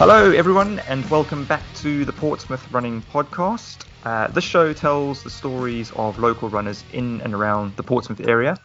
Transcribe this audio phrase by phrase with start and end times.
[0.00, 3.84] Hello, everyone, and welcome back to the Portsmouth Running Podcast.
[4.02, 8.56] Uh, this show tells the stories of local runners in and around the Portsmouth area,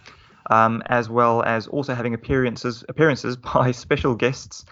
[0.49, 4.63] um, as well as also having appearances appearances by special guests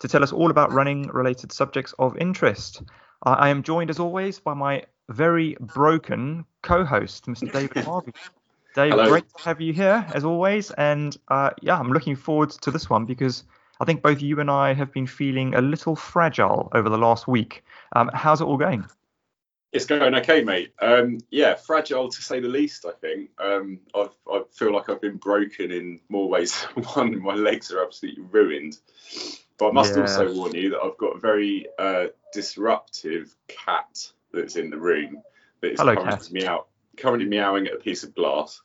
[0.00, 2.82] to tell us all about running-related subjects of interest.
[3.24, 7.52] Uh, I am joined, as always, by my very broken co-host, Mr.
[7.52, 8.12] David Harvey.
[8.74, 9.08] Dave, Hello.
[9.08, 12.90] great to have you here, as always, and uh, yeah, I'm looking forward to this
[12.90, 13.44] one because
[13.80, 17.28] I think both you and I have been feeling a little fragile over the last
[17.28, 17.64] week.
[17.94, 18.84] Um, how's it all going?
[19.70, 20.72] It's going okay, mate.
[20.80, 22.86] Um, yeah, fragile to say the least.
[22.86, 27.22] I think um, I've, I feel like I've been broken in more ways than one.
[27.22, 28.78] My legs are absolutely ruined.
[29.58, 30.02] But I must Yeah.
[30.02, 35.22] also warn you that I've got a very uh, disruptive cat that's in the room
[35.60, 38.62] that is Hello, currently, meow, currently meowing at a piece of glass.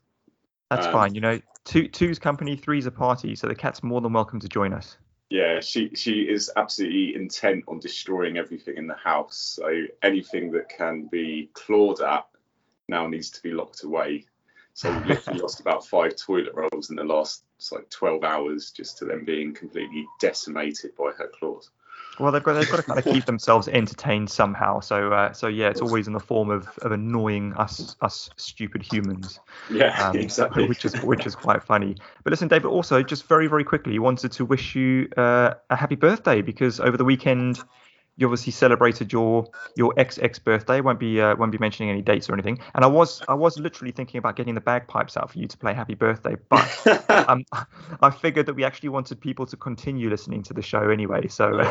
[0.69, 1.15] That's Um, fine.
[1.15, 4.49] You know, two two's company, three's a party, so the cat's more than welcome to
[4.49, 4.97] join us.
[5.29, 9.37] Yeah, she she is absolutely intent on destroying everything in the house.
[9.37, 12.27] So anything that can be clawed at
[12.87, 14.25] now needs to be locked away.
[14.75, 18.97] So we literally lost about five toilet rolls in the last like 12 hours just
[18.97, 21.69] to them being completely decimated by her claws.
[22.19, 24.79] Well, they've got they've got to kind of keep themselves entertained somehow.
[24.81, 28.83] So uh, so yeah, it's always in the form of, of annoying us us stupid
[28.83, 29.39] humans.
[29.71, 30.67] Yeah, um, exactly.
[30.67, 31.95] which is which is quite funny.
[32.23, 35.95] But listen, David, also just very very quickly, wanted to wish you uh, a happy
[35.95, 37.59] birthday because over the weekend
[38.17, 40.81] you obviously celebrated your your ex ex birthday.
[40.81, 42.59] Won't be uh, won't be mentioning any dates or anything.
[42.75, 45.57] And I was I was literally thinking about getting the bagpipes out for you to
[45.57, 47.43] play happy birthday, but um,
[48.01, 51.27] I figured that we actually wanted people to continue listening to the show anyway.
[51.27, 51.61] So.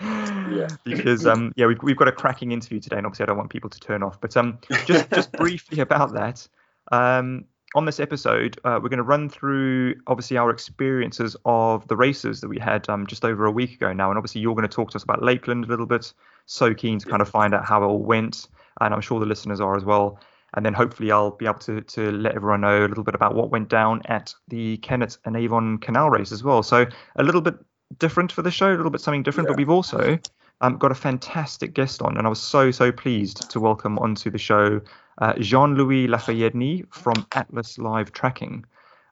[0.00, 0.68] Yeah.
[0.84, 3.50] Because um yeah we've, we've got a cracking interview today and obviously I don't want
[3.50, 6.46] people to turn off but um just just briefly about that
[6.90, 7.44] um
[7.74, 12.40] on this episode uh, we're going to run through obviously our experiences of the races
[12.40, 14.74] that we had um just over a week ago now and obviously you're going to
[14.74, 16.12] talk to us about Lakeland a little bit
[16.46, 18.48] so keen to kind of find out how it all went
[18.80, 20.18] and I'm sure the listeners are as well
[20.54, 23.34] and then hopefully I'll be able to to let everyone know a little bit about
[23.34, 26.86] what went down at the Kennet and Avon Canal race as well so
[27.16, 27.54] a little bit
[27.98, 30.18] different for the show a little bit something different but we've also
[30.60, 34.30] um, got a fantastic guest on, and I was so so pleased to welcome onto
[34.30, 34.80] the show
[35.18, 38.64] uh, Jean-Louis Lafayette from Atlas Live Tracking.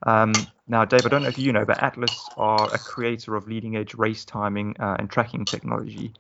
[0.05, 0.33] Um,
[0.67, 3.77] now, Dave, I don't know if you know, but Atlas are a creator of leading
[3.77, 6.13] edge race timing uh, and tracking technology,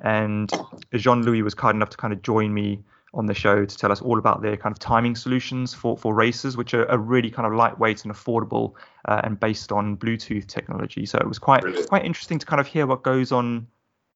[0.00, 0.50] and
[0.94, 2.82] Jean-Louis was kind enough to kind of join me
[3.14, 6.14] on the show to tell us all about their kind of timing solutions for for
[6.14, 8.74] races, which are, are really kind of lightweight and affordable
[9.06, 11.06] uh, and based on Bluetooth technology.
[11.06, 11.88] So it was quite Brilliant.
[11.88, 13.66] quite interesting to kind of hear what goes on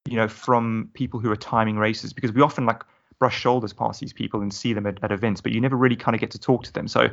[0.06, 2.83] you know, from people who are timing races because we often like
[3.19, 5.97] brush shoulders past these people and see them at, at events, but you never really
[5.97, 6.88] kind of get to talk to them.
[6.88, 7.09] So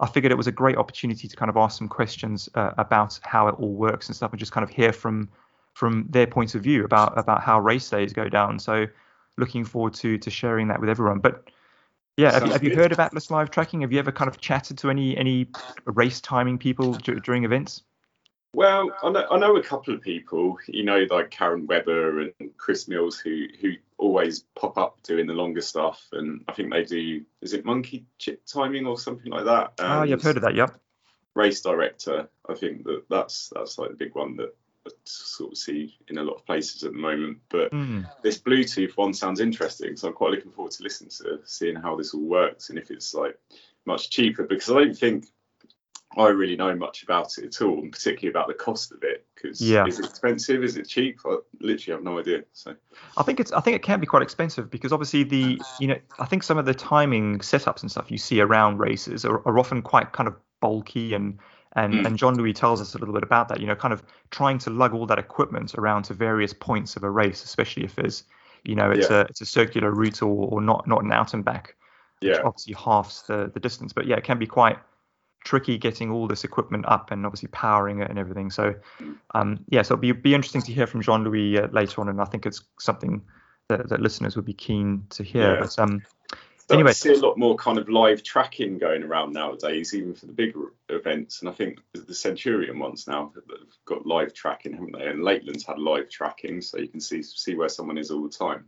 [0.00, 3.20] I figured it was a great opportunity to kind of ask some questions uh, about
[3.22, 5.28] how it all works and stuff, and just kind of hear from
[5.74, 8.58] from their points of view about about how race days go down.
[8.58, 8.86] So
[9.36, 11.18] looking forward to to sharing that with everyone.
[11.18, 11.50] But
[12.16, 13.82] yeah, have you, have you heard of Atlas Live Tracking?
[13.82, 15.46] Have you ever kind of chatted to any any
[15.84, 17.82] race timing people d- during events?
[18.52, 22.32] Well, I know, I know a couple of people, you know, like Karen Webber and
[22.56, 26.84] Chris Mills, who who always pop up doing the longer stuff, and I think they
[26.84, 27.22] do.
[27.42, 29.74] Is it monkey chip timing or something like that?
[29.78, 30.56] oh, yeah, I've heard of that.
[30.56, 30.80] Yep.
[31.34, 34.52] Race director, I think that that's that's like the big one that
[34.84, 37.38] I sort of see in a lot of places at the moment.
[37.50, 38.04] But Mm.
[38.22, 41.94] this Bluetooth one sounds interesting, so I'm quite looking forward to listening to seeing how
[41.94, 43.38] this all works and if it's like
[43.86, 45.26] much cheaper because I don't think
[46.16, 49.26] I really know much about it at all, and particularly about the cost of it.
[49.34, 49.86] Because Yeah.
[49.86, 50.64] is it expensive?
[50.64, 51.20] Is it cheap?
[51.24, 52.44] I literally have no idea.
[52.52, 52.74] So
[53.16, 55.98] I think it's I think it can be quite expensive because obviously the you know
[56.18, 59.58] I think some of the timing setups and stuff you see around races are, are
[59.58, 61.38] often quite kind of bulky and
[61.76, 62.06] and Mm.
[62.06, 64.70] and Jean-Louis tells us a little bit about that you know kind of trying to
[64.70, 68.24] lug all that equipment around to various points of a race especially if there's
[68.64, 71.44] you know it's a it's a circular route or, or not not an out and
[71.44, 71.76] back
[72.20, 74.76] which yeah, obviously halves the the distance but yeah it can be quite
[75.44, 78.74] tricky getting all this equipment up and obviously powering it and everything so
[79.34, 82.20] um yeah so it'll be, be interesting to hear from jean-louis uh, later on and
[82.20, 83.22] i think it's something
[83.68, 85.60] that, that listeners would be keen to hear Yeah.
[85.60, 86.02] but um
[86.72, 86.90] Anyway.
[86.92, 90.32] to see a lot more kind of live tracking going around nowadays, even for the
[90.32, 91.40] bigger events.
[91.40, 95.08] And I think the- Centurion ones now have have got live tracking, haven't they?
[95.08, 98.28] And Lakeland's had live tracking, so you can see see where someone is all the
[98.28, 98.66] time.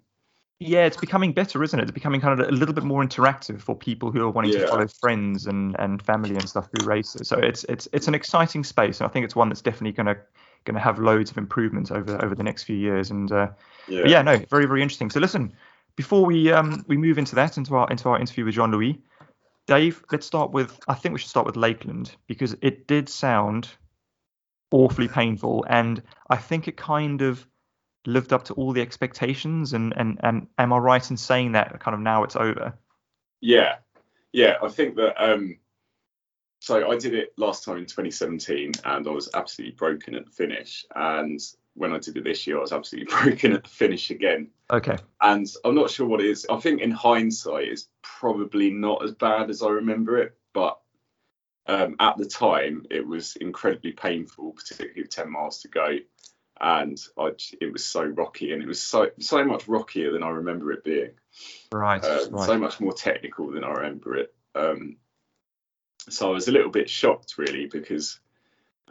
[0.66, 1.82] Yeah it's becoming better isn't it?
[1.82, 4.68] It's becoming kind of a little bit more interactive for people who are wanting to
[4.68, 7.28] follow friends and and family and stuff through races.
[7.28, 10.06] So it's it's it's an exciting space and i think it's one that's definitely going
[10.06, 10.16] to
[10.64, 13.10] going to have loads of improvements over over the next few years.
[13.10, 13.48] And uh
[13.88, 15.10] Yeah, yeah, no, very very interesting.
[15.10, 15.52] So listen,
[15.96, 19.00] before we um we move into that into our into our interview with Jean Louis,
[19.66, 23.68] Dave, let's start with I think we should start with Lakeland because it did sound
[24.70, 27.46] awfully painful, and I think it kind of
[28.06, 29.72] lived up to all the expectations?
[29.72, 32.74] And and and am I right in saying that kind of now it's over?
[33.40, 33.76] Yeah,
[34.32, 34.56] yeah.
[34.62, 35.22] I think that.
[35.22, 35.58] Um,
[36.60, 40.30] so I did it last time in 2017, and I was absolutely broken at the
[40.30, 40.86] finish.
[40.94, 41.40] And
[41.74, 44.48] when I did it this year, I was absolutely broken at the finish again.
[44.70, 44.96] Okay.
[45.20, 46.46] And I'm not sure what it is.
[46.48, 50.78] I think in hindsight, it's probably not as bad as I remember it, but
[51.66, 55.96] um, at the time, it was incredibly painful, particularly with 10 miles to go.
[56.64, 60.28] And I, it was so rocky, and it was so so much rockier than I
[60.28, 61.10] remember it being.
[61.72, 62.02] Right.
[62.02, 62.46] Uh, right.
[62.46, 64.32] So much more technical than I remember it.
[64.54, 64.96] Um,
[66.08, 68.20] so I was a little bit shocked, really, because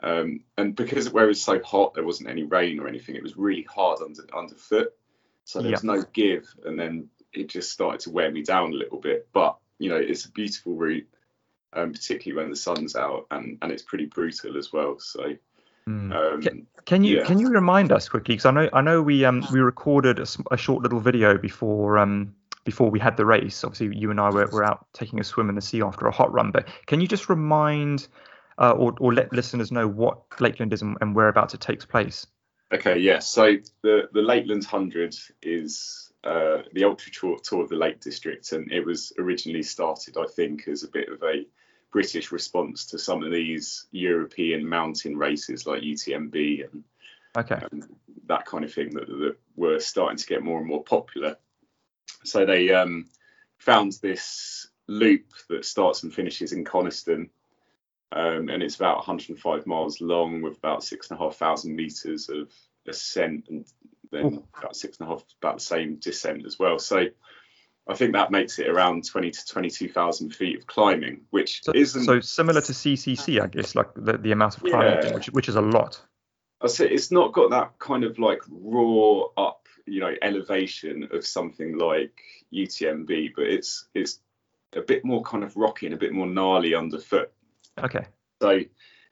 [0.04, 3.16] um, and because where it was so hot, there wasn't any rain or anything.
[3.16, 4.94] It was really hard under underfoot,
[5.46, 8.78] so there was no give, and then it just started to wear me down a
[8.78, 9.30] little bit.
[9.32, 11.08] But you know, it's a beautiful route,
[11.72, 15.00] um, particularly when the sun's out, and and it's pretty brutal as well.
[15.00, 15.38] So.
[15.88, 16.16] Mm.
[16.16, 17.26] Um, can, can, you yeah.
[17.26, 20.28] can you remind us quickly because I know I know we um we recorded a,
[20.52, 23.64] a, short little video before um before we had the race.
[23.64, 26.12] Obviously, you and I were, were out taking a swim in the sea after a
[26.12, 26.52] hot run.
[26.52, 28.08] But can you just remind
[28.58, 32.28] uh, or, or let listeners know what Lakeland is and, and whereabouts it takes place?
[32.74, 33.04] Okay, yes.
[33.04, 33.20] Yeah.
[33.20, 38.72] So the the Lakeland Hundred is uh, the ultra tour of the Lake District, and
[38.72, 41.46] it was originally started, I think, as a bit of a
[41.92, 46.84] British response to some of these European mountain races like UTMB and
[47.38, 47.66] okay.
[47.72, 47.84] um,
[48.28, 51.36] that kind of thing that, that were starting to get more and more popular.
[52.24, 53.08] So they um,
[53.58, 57.30] found this loop that starts and finishes in Coniston,
[58.12, 62.30] um, and it's about 105 miles long with about six and a half thousand meters
[62.30, 62.52] of
[62.88, 63.66] ascent and
[64.12, 64.48] then Ooh.
[64.58, 66.80] about six and a half, about the same descent as well.
[66.80, 67.06] So
[67.88, 72.04] I think that makes it around 20 to 22,000 feet of climbing, which so, isn't
[72.04, 75.14] so similar to CCC, I guess, like the, the amount of climbing, Yeah.
[75.14, 76.02] which which is a lot.
[76.62, 81.26] I say it's not got that kind of like raw up, you know, elevation of
[81.26, 82.22] something like
[82.54, 84.20] UTMB, but it's it's
[84.76, 87.32] a bit more kind of rocky and a bit more gnarly underfoot.
[87.80, 88.06] Okay.
[88.42, 88.60] So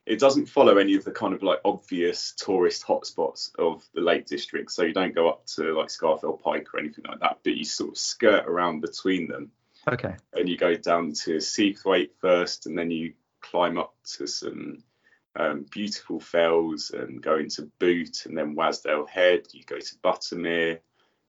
[0.10, 4.26] it doesn't follow any of the kind of like obvious tourist hotspots of the Lake
[4.26, 4.72] District.
[4.72, 7.64] So you don't go up to like Scafell Pike or anything like that, but you
[7.64, 9.52] sort of skirt around between them
[9.88, 10.16] Okay.
[10.34, 14.84] and you go down to Seathwaite first, and then you climb up to some
[15.36, 19.46] um, beautiful fells and go into Boot, and then Wasdale Head.
[19.54, 20.80] You go to Buttermere,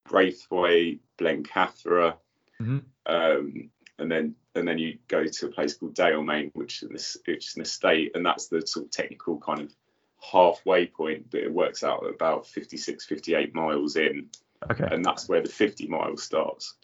[0.09, 2.17] Braithwaite, Blencathra,
[2.61, 2.82] Mhm.
[3.06, 7.49] um, and then and then you go to a place called Dalemain, which is which
[7.49, 9.75] is an estate, and that's the sort of technical kind of
[10.20, 11.31] halfway point.
[11.31, 14.29] But it works out at about 56, 58 miles in,
[14.70, 14.88] Okay.
[14.91, 16.75] and that's where the 50 mile starts.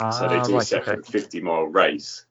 [0.00, 1.12] Ah, So they do a right, separate okay.
[1.12, 2.26] 50 mile race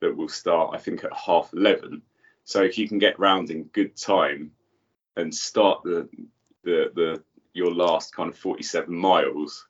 [0.00, 2.02] that will start, I think, at half 11.
[2.44, 4.52] So if you can get round in good time
[5.16, 6.08] and start the
[6.64, 7.22] the the
[7.52, 9.66] your last kind of 47 miles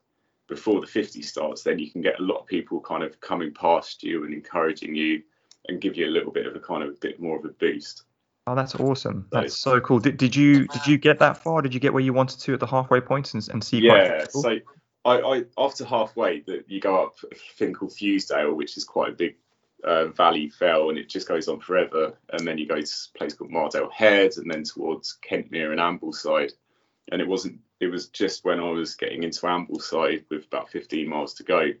[0.51, 3.53] before the 50 starts, then you can get a lot of people kind of coming
[3.53, 5.23] past you and encouraging you
[5.69, 7.49] and give you a little bit of a kind of a bit more of a
[7.49, 8.03] boost.
[8.45, 9.27] Oh, that's awesome.
[9.31, 9.99] So- That's so cool.
[9.99, 11.61] Did, did you did you get that far?
[11.61, 13.87] Did you get where you wanted to at the halfway point and, and see?
[13.87, 14.25] quite a few Yeah.
[14.29, 14.59] So
[15.05, 19.09] I, I after halfway that you go up a thing called Fusedale, which is quite
[19.09, 19.37] a big
[19.85, 22.13] uh, valley fell, and it just goes on forever.
[22.33, 25.79] And then you go to a place called Mardale Head, and then towards Kentmere and
[25.79, 26.51] Ambleside.
[27.09, 27.59] And it wasn't.
[27.81, 31.71] It was just when I was getting into Ambleside with about 15 miles to go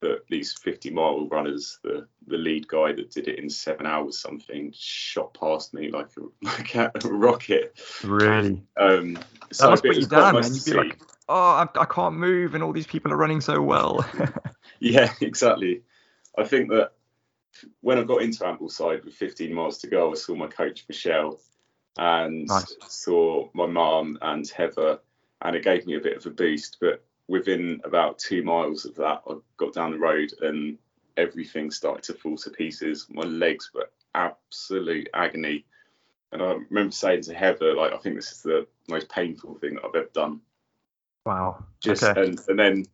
[0.00, 4.20] that these 50 mile runners, the the lead guy that did it in seven hours
[4.20, 7.80] something, shot past me like a like a rocket.
[8.04, 8.62] really.
[8.76, 10.52] Um, That so must put you down, man.
[10.54, 13.62] You'd be like, oh, I, I can't move, and all these people are running so
[13.62, 14.04] well.
[14.80, 15.82] Yeah, exactly.
[16.36, 16.92] I think that
[17.80, 21.40] when I got into Ambleside with 15 miles to go, I saw my coach Michelle
[21.96, 22.76] and Nice.
[22.88, 25.00] saw my mum and Heather,
[25.42, 26.78] and it gave me a bit of a boost.
[26.80, 30.78] But within about two miles of that, I got down the road and
[31.16, 33.06] everything started to fall to pieces.
[33.10, 35.64] My legs were absolute agony.
[36.32, 39.74] And I remember saying to Heather, like, I think this is the most painful thing
[39.74, 40.40] that I've ever done
[41.28, 41.64] wow.
[41.80, 42.20] just okay.
[42.20, 42.84] and and then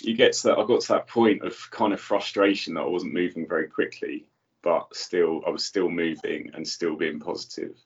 [0.00, 2.86] you get to that I got to that point of kind of frustration that I
[2.86, 4.26] wasn't moving very quickly
[4.62, 7.76] but still I was still moving and still being positive.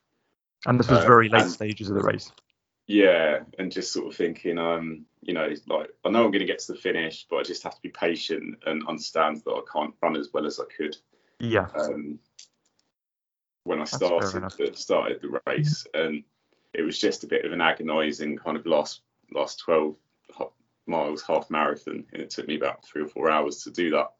[0.66, 2.30] and this was uh, very late stages of the race.
[2.86, 6.46] Yeah and just sort of thinking um you know like I know I'm going to
[6.46, 9.60] get to the finish but I just have to be patient and understand that I
[9.72, 10.96] can't run as well as I could
[11.40, 11.66] Yeah.
[11.74, 12.18] um,
[13.64, 16.22] when I fair started the, started the race, and
[16.72, 19.00] it was just a bit of an agonising kind of last
[19.32, 19.96] last 12
[20.86, 24.12] miles half marathon, and it took me about three or four hours to do that.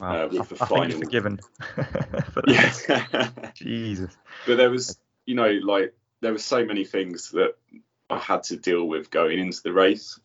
[0.00, 0.24] Wow.
[0.24, 1.40] uh, with I, the I think final- you're forgiven.
[2.32, 2.42] for.
[2.46, 4.16] Yeah, Jesus.
[4.46, 7.54] but there was, you know, like there were so many things that
[8.08, 10.18] I had to deal with going into the race.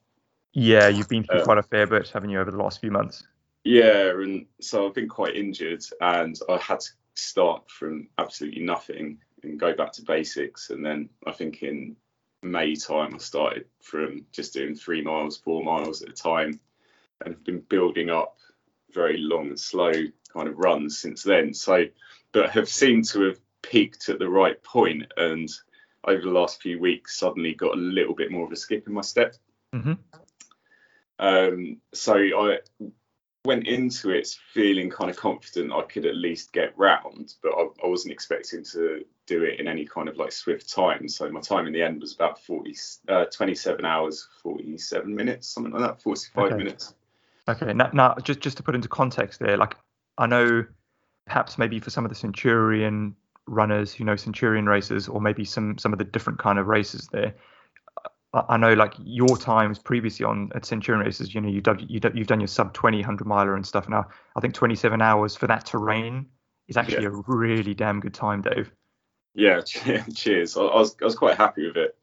[0.53, 2.91] Yeah, you've been through Uh, quite a fair bit, haven't you, over the last few
[2.91, 3.23] months?
[3.63, 9.19] Yeah, and so I've been quite injured, and I had to start from absolutely nothing
[9.43, 10.69] and go back to basics.
[10.69, 11.95] And then I think in
[12.43, 16.59] May time, I started from just doing three miles, four miles at a time,
[17.23, 18.37] and have been building up
[18.91, 19.91] very long and slow
[20.33, 21.53] kind of runs since then.
[21.53, 21.85] So,
[22.31, 25.49] but have seemed to have peaked at the right point, and
[26.07, 28.93] over the last few weeks, suddenly got a little bit more of a skip in
[28.93, 29.35] my step.
[29.73, 29.93] hmm
[31.19, 32.59] Um, so I
[33.45, 37.67] went into it feeling kind of confident I could at least get round, but I,
[37.83, 41.07] I wasn't expecting to do it in any kind of like swift time.
[41.07, 42.75] So my time in the end was about 40,
[43.07, 46.57] uh, 27 hours, 47 minutes, something like that, 45 Okay.
[46.57, 46.95] minutes.
[47.47, 47.73] Okay.
[47.73, 49.75] Now, now, just just to put into context there, like
[50.17, 50.63] I know
[51.25, 53.15] perhaps maybe for some of the Centurion
[53.47, 57.07] runners you know Centurion races, or maybe some some of the different kind of races
[57.11, 57.33] there.
[58.33, 61.85] I, I know like your times previously on at Centurion races, you know, you've done,
[61.87, 63.89] you done- you've done your sub 20, 100 miler and stuff.
[63.89, 66.27] Now, I think 27 hours for that terrain
[66.67, 67.09] is actually Yeah.
[67.09, 68.71] a really damn good time, Dave.
[69.33, 69.61] Yeah,
[70.15, 70.57] cheers.
[70.57, 71.95] I, I was I was quite happy with it.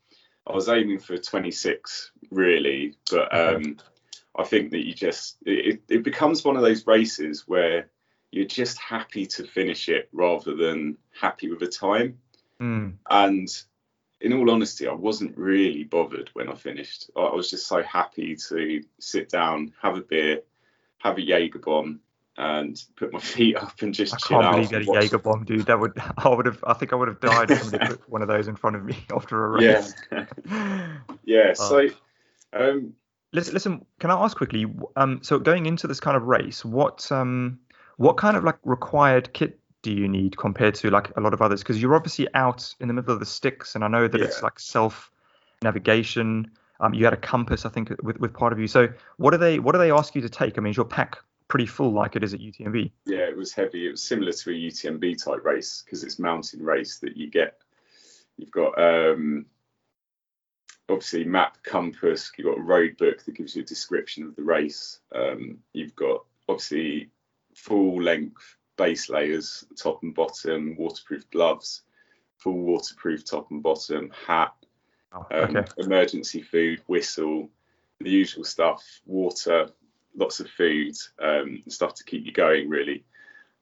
[0.46, 3.76] I was aiming for 26 really, but um,
[4.36, 7.90] I think that you just it, it becomes one of those races where
[8.30, 12.18] you're just happy to finish it rather than happy with a time.
[12.60, 12.94] Mm.
[13.08, 13.48] And
[14.20, 17.10] in all honesty, I wasn't really bothered when I finished.
[17.16, 20.40] I was just so happy to sit down, have a beer,
[20.98, 22.00] have a Jaeger bomb,
[22.36, 24.52] and put my feet up and just I chill can't out.
[24.52, 25.66] believe you had a Jaeger bomb, dude.
[25.66, 28.22] That would I would have I think I would have died if somebody put one
[28.22, 29.94] of those in front of me after a race.
[31.24, 31.54] Yeah.
[31.58, 31.68] Oh.
[31.68, 31.88] So,
[32.52, 32.94] um,
[33.32, 34.66] listen, listen, can I ask quickly?
[34.96, 37.60] Um, so going into this kind of race, what um,
[37.98, 41.42] what kind of like required kit do you need compared to like a lot of
[41.42, 41.62] others?
[41.62, 44.42] Because you're obviously out in the middle of the sticks, and I know that it's
[44.42, 45.12] like self
[45.62, 46.50] navigation.
[46.80, 48.68] Um, you had a compass, I think, with with part of you.
[48.68, 50.56] So what do they what do they ask you to take?
[50.56, 52.90] I mean, is your pack pretty full like it is at UTMB?
[53.06, 53.86] yeah, it was heavy.
[53.88, 57.58] It was similar to a UTMB type race because it's mountain race that you get.
[58.36, 59.46] You've got um,
[60.88, 62.30] obviously map, compass.
[62.36, 65.00] You've got a road book that gives you a description of the race.
[65.12, 67.10] Um, you've got obviously
[67.62, 71.82] full length base layers, top and bottom, waterproof gloves,
[72.36, 74.54] full waterproof top and bottom, hat,
[75.12, 77.48] Oh, um, emergency food, whistle,
[78.00, 79.70] the usual stuff, water,
[80.14, 83.04] lots of food, um, stuff to keep you going really.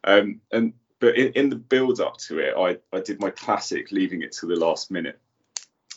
[0.05, 3.93] Um, and but in, in the build up to it, I, I did my classic
[3.93, 5.21] leaving it to the last minute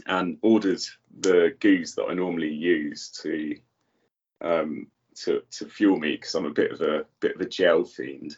[0.06, 0.82] and ordered
[1.20, 3.56] the GUs that I normally use to
[4.41, 4.88] um,
[5.25, 8.38] to to fuel me because I'm a bit of a bit of a gel fiend.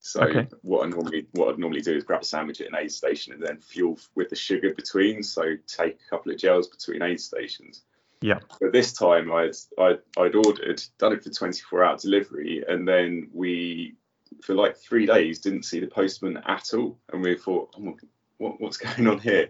[0.00, 0.46] So Okay.
[0.62, 3.32] what I normally what I'd normally do is grab a sandwich at an aid station
[3.32, 5.22] and then fuel with the sugar between.
[5.22, 7.82] So take a couple of gels between aid stations.
[8.20, 8.40] Yeah.
[8.60, 13.28] But this time I'd I'd, I'd ordered, done it for 24 hour delivery, and then
[13.32, 13.96] we
[14.42, 17.92] for like three days didn't see the postman at all, and we thought, oh, my-
[18.38, 19.48] what, what's going on here?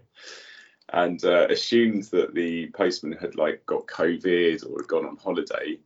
[0.90, 5.78] And uh, assumed that the postman had like got COVID or had gone on holiday.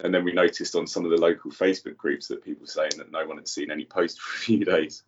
[0.00, 2.92] And then we noticed on some of the local Facebook groups that people were saying
[2.98, 5.02] that no one had seen any post for a few days.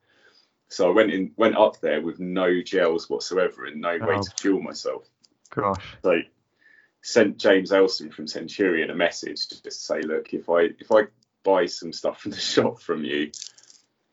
[0.69, 4.23] So I went in, went up there with no gels whatsoever and no way Oh.
[4.23, 5.05] to fuel myself.
[5.51, 5.97] Gosh.
[6.03, 6.21] So
[7.03, 11.05] sent James Elson from Centurion a message to just say, look, if I if I
[11.43, 13.31] buy some stuff from the shop from you,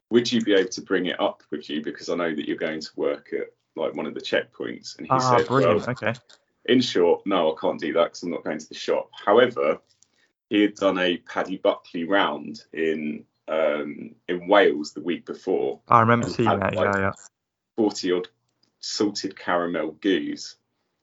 [0.09, 2.57] would you be able to bring it up with you because I know that you're
[2.57, 4.97] going to work at like one of the checkpoints?
[4.97, 5.79] And he Ah, said, brilliant.
[5.81, 6.13] well, Okay.
[6.65, 9.09] in short, no, I can't do that because I'm not going to the shop.
[9.25, 9.79] However,
[10.49, 16.01] he had done a Paddy Buckley round in um, in Wales the week before, I
[16.01, 16.75] remember seeing that.
[16.75, 17.11] like, Yeah, yeah.
[17.77, 18.27] 40 odd
[18.79, 20.55] salted caramel GUs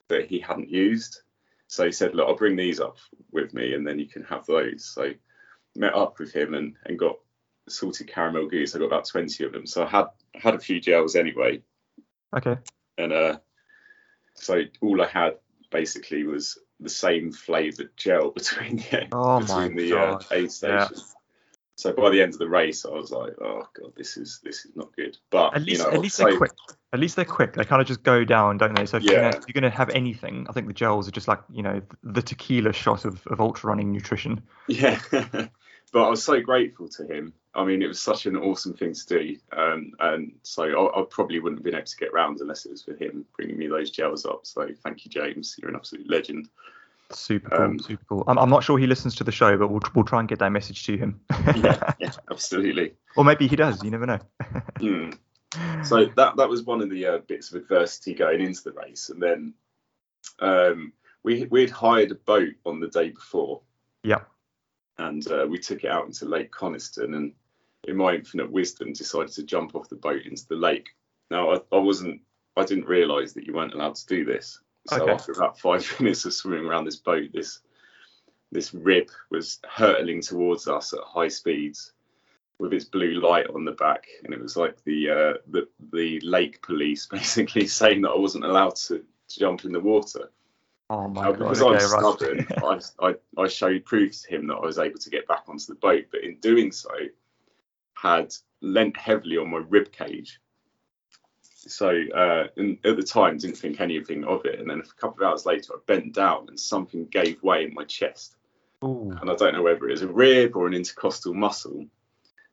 [0.08, 1.20] that he hadn't used.
[1.68, 2.98] So he said, Look, I'll bring these up
[3.32, 4.84] with me and then you can have those.
[4.84, 5.12] So
[5.74, 7.16] met up with him and, and got
[7.68, 8.74] salted caramel GUs.
[8.74, 9.66] I got about 20 of them.
[9.66, 11.62] So I had had a few gels anyway.
[12.36, 12.56] Okay.
[12.98, 13.38] And uh,
[14.34, 15.36] so all I had
[15.70, 20.86] basically was the same flavoured gel between the, Oh between the uh, aid Yeah.
[20.86, 21.14] stations.
[21.76, 24.64] So by the end of the race, I was like, "Oh god, this is this
[24.64, 26.52] is not good." But At least, you know, at least they're quick.
[26.92, 27.54] At least they're quick.
[27.54, 28.86] They kind of just go down, don't they?
[28.86, 29.20] So if, you're, Yeah.
[29.22, 31.82] gonna, if you're gonna have anything, I think the gels are just like you know
[32.04, 34.40] the tequila shot of, of ultra running nutrition.
[34.68, 35.00] Yeah,
[35.92, 37.32] but I was so grateful to him.
[37.54, 41.04] I mean, it was such an awesome thing to do, um, and so I, I
[41.08, 43.68] probably wouldn't have been able to get round unless it was for him bringing me
[43.68, 44.40] those gels up.
[44.44, 45.56] So thank you, James.
[45.58, 46.48] You're an absolute legend.
[47.12, 47.64] Super cool.
[47.64, 48.24] Um, super cool.
[48.26, 50.38] I'm, I'm not sure he listens to the show, but we'll we'll try and get
[50.40, 51.20] that message to him.
[51.56, 52.94] Yeah, yeah, absolutely.
[53.16, 53.82] or maybe he does.
[53.82, 54.18] You never know.
[54.80, 55.10] Hmm.
[55.84, 59.08] So that that was one of the uh, bits of adversity going into the race,
[59.08, 59.54] and then
[60.40, 63.60] um, we we'd hired a boat on the day before.
[64.02, 64.22] Yeah.
[64.98, 67.32] And uh, we took it out into Lake Coniston, and
[67.86, 70.88] in my infinite wisdom, decided to jump off the boat into the lake.
[71.30, 72.20] Now I, I wasn't,
[72.56, 74.60] I didn't realise that you weren't allowed to do this.
[74.86, 75.12] So Okay.
[75.12, 77.60] after about five minutes of swimming around this boat, this
[78.52, 81.92] this rib was hurtling towards us at high speeds
[82.58, 86.20] with its blue light on the back, and it was like the uh, the the
[86.20, 88.98] lake police basically saying that I wasn't allowed to,
[89.28, 90.30] to jump in the water.
[90.94, 91.38] Oh my Uh, god.
[91.38, 92.18] because Okay, I'm right.
[92.18, 92.46] stubborn,
[93.02, 95.66] I, I, I showed proof to him that I was able to get back onto
[95.66, 96.90] the boat, but in doing so,
[97.94, 100.40] had lent heavily on my rib cage.
[101.42, 105.24] So uh, and at the time, didn't think anything of it, and then a couple
[105.24, 108.36] of hours later, I bent down and something gave way in my chest,
[108.84, 109.16] Ooh.
[109.20, 111.86] and I don't know whether it was a rib or an intercostal muscle.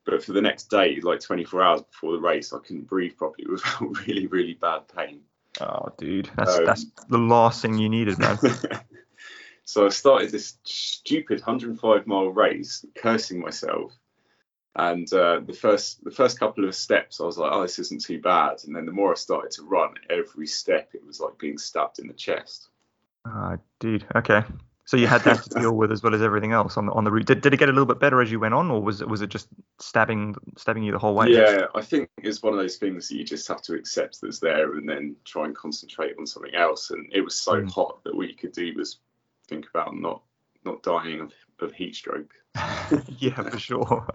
[0.04, 3.46] But for the next day, like 24 hours before the race, I couldn't breathe properly
[3.48, 5.22] without really, really bad pain.
[5.60, 8.40] Oh, dude, that's Um, that's the last thing you needed, man.
[9.66, 13.92] so I started this stupid 105 mile race, cursing myself.
[14.76, 18.02] And uh, the first the first couple of steps, I was like, "Oh, this isn't
[18.02, 21.38] too bad." And then the more I started to run, every step it was like
[21.38, 22.70] being stabbed in the chest.
[23.26, 24.06] Ah, dude.
[24.16, 24.44] Okay.
[24.86, 27.04] So you had that to deal with as well as everything else on the on
[27.04, 27.26] the route.
[27.26, 29.08] Did, did it get a little bit better as you went on, or was it
[29.08, 29.48] was it just
[29.80, 31.32] stabbing stabbing you the whole way?
[31.32, 34.40] Yeah, I think it's one of those things that you just have to accept that's
[34.40, 36.90] there, and then try and concentrate on something else.
[36.90, 37.72] And it was so Mm.
[37.72, 39.00] hot that what you could do was
[39.48, 40.24] think about not
[40.66, 42.34] not dying of, of heat stroke.
[43.20, 44.08] yeah, for sure.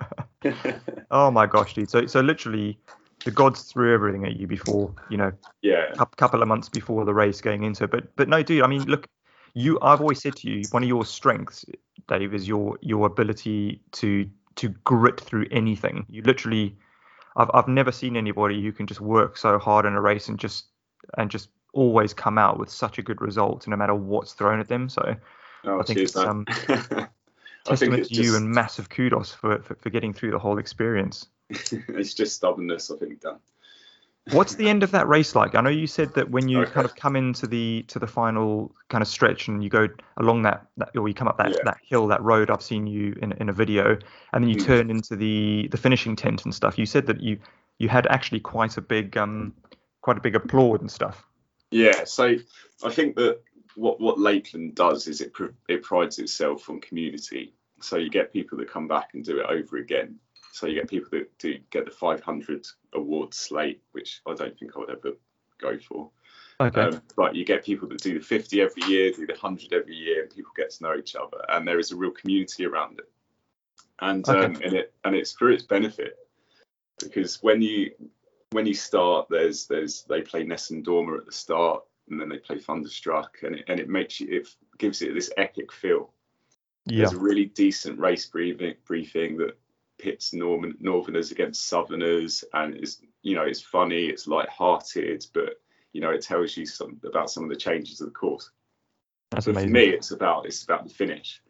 [1.11, 1.91] oh my gosh, dude.
[1.91, 2.79] So so literally,
[3.25, 5.33] the gods threw everything at you before you know
[5.63, 7.91] yeah, a couple of months before the race going into it.
[7.91, 8.63] But but no, dude.
[8.63, 9.07] I mean, look,
[9.57, 9.79] you.
[9.81, 11.65] I've always said to you, one of your strengths,
[12.09, 16.07] Dave, is your your ability to to grit through anything.
[16.09, 16.77] You literally,
[17.37, 20.39] I've I've never seen anybody who can just work so hard in a race and
[20.39, 20.67] just
[21.17, 24.69] and just always come out with such a good result no matter what's thrown at
[24.69, 24.89] them.
[24.89, 25.17] So
[25.65, 26.29] oh, I think it's, man.
[26.29, 27.09] um, I think
[27.65, 30.59] testament it's to you just- and massive kudos for, for for getting through the whole
[30.59, 31.27] experience.
[31.51, 33.39] it's just stubbornness, I think, Dan.
[34.33, 35.55] What's the end of that race like?
[35.55, 36.73] I know you said that when you Okay.
[36.73, 40.43] kind of come into the to the final kind of stretch and you go along
[40.43, 41.63] that, that or you come up that, Yeah.
[41.65, 42.51] that hill, that road.
[42.51, 43.97] I've seen you in, in a video,
[44.33, 44.65] and then you Mm.
[44.65, 46.77] turn into the the finishing tent and stuff.
[46.77, 47.39] You said that you
[47.79, 49.55] you had actually quite a big um
[50.01, 51.25] quite a big applaud and stuff.
[51.71, 52.37] Yeah, so
[52.85, 53.41] I think that
[53.77, 57.55] what what Lakeland does is it pr- it prides itself on community.
[57.81, 60.19] So you get people that come back and do it over again.
[60.57, 64.73] So you get people that do get the 500 award slate, which I don't think
[64.75, 65.13] I would ever
[65.61, 66.11] go for.
[66.59, 66.81] Okay.
[66.81, 69.95] Um, but you get people that do the 50 every year, do the 100 every
[69.95, 72.99] year, and people get to know each other, and there is a real community around
[72.99, 73.11] it.
[74.01, 74.47] And Okay.
[74.47, 76.17] um, and it and it's for its benefit
[77.03, 77.91] because when you
[78.53, 82.39] when you start, there's there's they play Nessun Dorma at the start, and then they
[82.39, 86.15] play Thunderstruck, and it and it makes you it gives it this epic feel.
[86.87, 87.01] yeah.
[87.01, 89.59] There's a really decent race briefing briefing that
[89.99, 95.61] pits Northern, Northerners against Southerners, and it's you know it's funny, it's light-hearted, but
[95.93, 98.51] you know it tells you some about some of the changes of the course.
[99.31, 99.69] That's But amazing.
[99.69, 101.43] for me, it's about it's about the finish,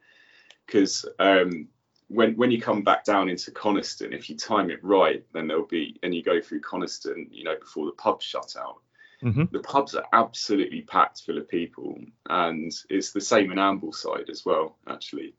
[0.67, 1.69] because um,
[2.09, 5.67] when when you come back down into Coniston, if you time it right, then there'll
[5.67, 8.81] be and you go through Coniston, you know, before the pubs shut out.
[9.23, 9.51] Mhm.
[9.51, 14.45] The pubs are absolutely packed full of people, and it's the same in Ambleside as
[14.45, 14.79] well.
[14.87, 15.35] Actually,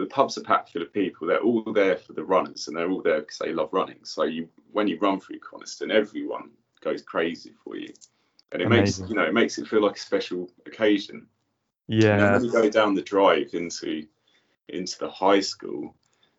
[0.00, 1.26] the pubs are packed full of people.
[1.26, 4.00] They're all there for the runners, and they're all there because they love running.
[4.04, 6.50] So you when you run through Coniston, everyone
[6.82, 7.92] goes crazy for you,
[8.52, 9.04] and it Amazing.
[9.04, 11.26] makes you know it makes it feel like a special occasion.
[11.88, 12.32] And then Yeah.
[12.32, 14.06] when you go down the drive into
[14.68, 15.94] into the high school,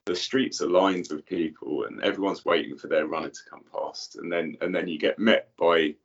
[0.05, 4.17] the streets are lined with people, and everyone's waiting for their runner to come past.
[4.17, 5.95] And then and then you get met by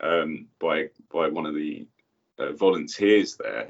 [0.00, 1.86] um, by by one of the
[2.38, 3.68] uh, volunteers there,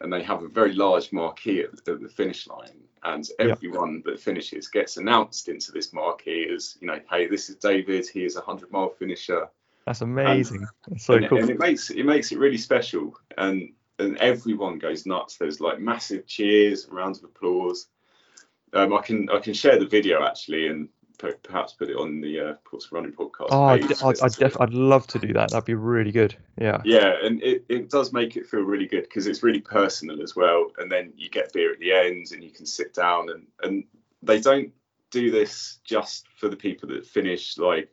[0.00, 2.80] and they have a very large marquee at the, the finish line.
[3.02, 3.46] And Yeah.
[3.52, 8.06] everyone that finishes gets announced into this marquee as, you know, hey, this is David.
[8.08, 9.48] He is a hundred mile finisher
[9.86, 10.66] That's amazing.
[10.88, 11.38] That's so and, cool.
[11.38, 15.78] and it makes it makes it really special and and everyone goes nuts there's like
[15.78, 17.88] massive cheers rounds of applause
[18.72, 20.88] um, i can i can share the video actually and
[21.42, 24.74] perhaps put it on the uh, course running podcast Oh, I, I, I def- I'd
[24.74, 25.50] love to do that.
[25.50, 26.34] That'd be really good.
[26.58, 26.80] Yeah.
[26.84, 30.36] yeah and it, it does make it feel really good because it's really personal as
[30.36, 33.46] well and then you get beer at the end and you can sit down and
[33.62, 33.84] and
[34.22, 34.72] they don't
[35.10, 37.90] do this just for the people that finish like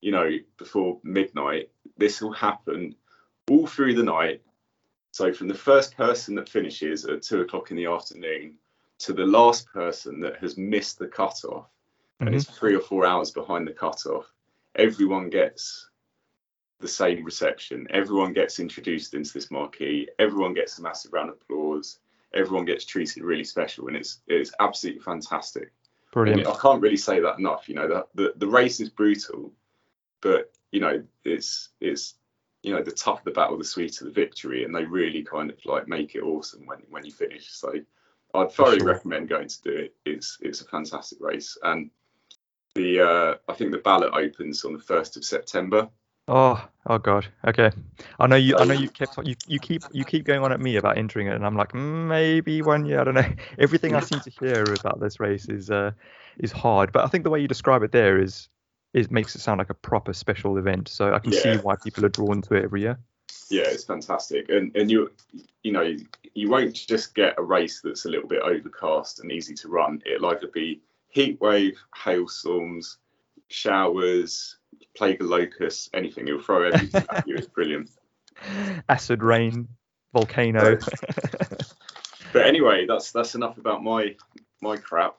[0.00, 2.94] you know before midnight this will happen
[3.48, 4.42] all through the night
[5.12, 8.54] so from the first person that finishes at two o'clock in the afternoon
[8.98, 11.66] to the last person that has missed the cutoff
[12.20, 12.34] and Mhm.
[12.34, 14.32] is three or four hours behind the cutoff
[14.78, 15.90] everyone gets
[16.80, 17.86] the same reception.
[17.90, 20.08] Everyone gets introduced into this marquee.
[20.18, 21.98] Everyone gets a massive round of applause.
[22.32, 25.72] Everyone gets treated really special, and it's it's absolutely fantastic.
[26.12, 26.46] Brilliant.
[26.46, 27.68] I can't really say that enough.
[27.68, 29.52] You know, the, the the race is brutal,
[30.20, 32.14] but you know, it's it's
[32.62, 35.58] you know, the tougher the battle, the sweeter the victory, and they really kind of
[35.64, 37.48] like make it awesome when when you finish.
[37.50, 37.72] So
[38.34, 38.88] I'd thoroughly sure.
[38.92, 39.96] recommend going to do it.
[40.04, 41.90] It's it's a fantastic race, and
[42.78, 45.88] the uh, I think the ballot opens on the first of September.
[46.28, 47.26] Oh, oh God.
[47.46, 47.70] Okay.
[48.18, 48.56] I know you.
[48.56, 49.18] I know you kept.
[49.26, 49.82] You, you keep.
[49.92, 53.00] You keep going on at me about entering it, and I'm like, maybe one year.
[53.00, 53.28] I don't know.
[53.58, 55.90] Everything I seem to hear about this race is uh,
[56.38, 56.92] is hard.
[56.92, 58.48] But I think the way you describe it there is,
[58.94, 60.88] it makes it sound like a proper special event.
[60.88, 61.40] So I can yeah.
[61.40, 62.98] see why people are drawn to it every year.
[63.50, 65.10] Yeah, it's fantastic, and and you,
[65.62, 65.96] you know,
[66.34, 70.02] you won't just get a race that's a little bit overcast and easy to run.
[70.04, 72.98] It'll either be heat wave, hailstorms,
[73.48, 74.56] showers,
[74.96, 76.26] plague of locusts, anything.
[76.26, 77.36] He'll throw everything at you.
[77.36, 77.90] It's brilliant.
[78.88, 79.68] Acid rain,
[80.12, 80.78] volcano.
[82.32, 84.14] but anyway, that's that's enough about my
[84.60, 85.16] my crap.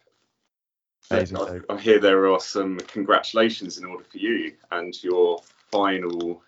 [1.12, 1.26] I,
[1.70, 6.44] I hear there are some congratulations in order for you and your final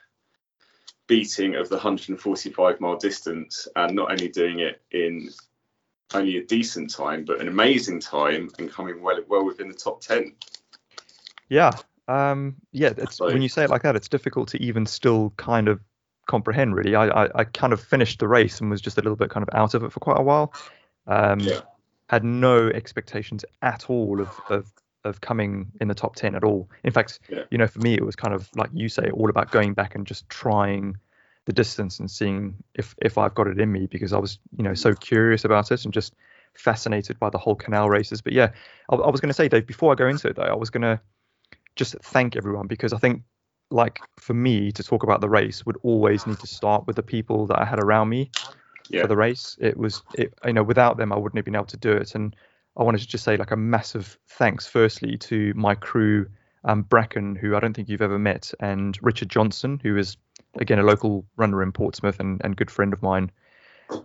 [1.07, 5.29] beating of the 145 mile distance, and not only doing it in
[6.15, 10.01] only a decent time, but an amazing time, and coming well well within the top
[10.01, 10.33] 10.
[11.49, 11.71] Yeah,
[12.07, 15.67] um, yeah, it's, when you say it like that, it's difficult to even still kind
[15.67, 15.79] of
[16.27, 16.75] comprehend.
[16.75, 19.29] Really, I, I, I, kind of finished the race and was just a little bit
[19.29, 20.53] kind of out of it for quite a while.
[21.07, 21.61] Um, yeah.
[22.09, 24.71] Had no expectations at all of, of
[25.03, 26.69] of coming in the top ten at all.
[26.83, 27.43] In fact, yeah.
[27.49, 29.95] you know, for me, it was kind of like you say, all about going back
[29.95, 30.97] and just trying
[31.45, 34.63] the distance and seeing if if I've got it in me because I was you
[34.63, 36.13] know so curious about it and just
[36.53, 38.21] fascinated by the whole canal races.
[38.21, 38.51] But yeah,
[38.89, 40.69] I, I was going to say, Dave, before I go into it though, I was
[40.69, 40.99] going to
[41.75, 43.23] just thank everyone because I think
[43.69, 47.03] like for me to talk about the race would always need to start with the
[47.03, 48.29] people that I had around me
[48.89, 49.01] yeah.
[49.01, 49.57] for the race.
[49.59, 52.15] It was it you know without them I wouldn't have been able to do it
[52.15, 52.35] and
[52.77, 56.27] I wanted to just say like a massive thanks firstly to my crew
[56.63, 60.17] um, Bracken who I don't think you've ever met and Richard Johnson who is
[60.59, 63.31] again a local runner in Portsmouth and, and good friend of mine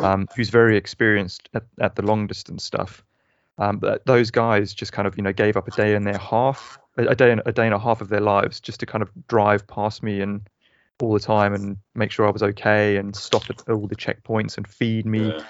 [0.00, 3.04] um, who's very experienced at, at the long distance stuff.
[3.59, 6.18] Um, but those guys just kind of you know gave up a day and their
[6.18, 9.02] half a, day and a day and a half of their lives just to kind
[9.02, 10.48] of drive past me and
[11.00, 14.56] all the time and make sure I was okay and stop at all the checkpoints
[14.56, 15.28] and feed me.
[15.28, 15.44] Yeah.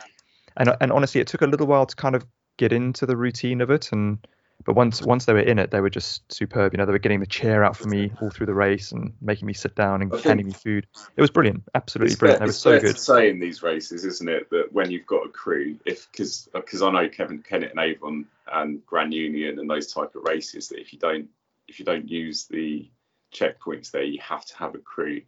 [0.56, 2.24] And and honestly, it took a little while to kind of
[2.56, 3.90] get into the routine of it.
[3.92, 4.24] And
[4.64, 6.72] but once once they were in it, they were just superb.
[6.72, 9.12] You know, they were getting the chair out for me all through the race and
[9.20, 10.86] making me sit down and handing me food.
[11.16, 12.40] It was brilliant, absolutely brilliant.
[12.40, 12.96] Fair, they were so good.
[12.96, 16.48] To say in these races, isn't it, that when you've got a crew, if because
[16.52, 20.68] because I know Kevin Kennet and Avon and Grand Union and those type of races,
[20.68, 21.28] that if you don't
[21.68, 22.88] if you don't use the
[23.34, 25.22] checkpoints there, you have to have a crew.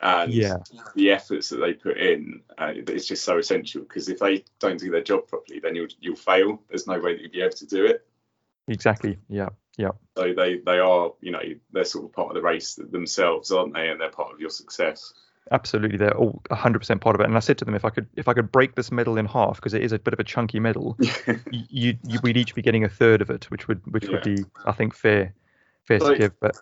[0.00, 0.58] And yeah.
[0.94, 4.78] the efforts that they put in, uh, it's just so essential because if they don't
[4.78, 6.62] do their job properly, then you'll you'll fail.
[6.68, 8.05] There's no way that you'll be able to do it.
[8.68, 9.18] Exactly.
[9.28, 9.50] Yeah.
[9.76, 9.90] Yeah.
[10.16, 13.74] So they they are you know they're sort of part of the race themselves, aren't
[13.74, 13.88] they?
[13.88, 15.12] And they're part of your success.
[15.52, 17.28] Absolutely, they're all 100% part of it.
[17.28, 19.26] And I said to them, if I could, if I could break this medal in
[19.26, 20.98] half, because it is a bit of a chunky medal,
[21.52, 24.10] you, you, we'd each be getting a third of it, which would, which yeah.
[24.10, 25.32] would be, I think, fair
[25.86, 26.40] fair so, to give.
[26.40, 26.56] But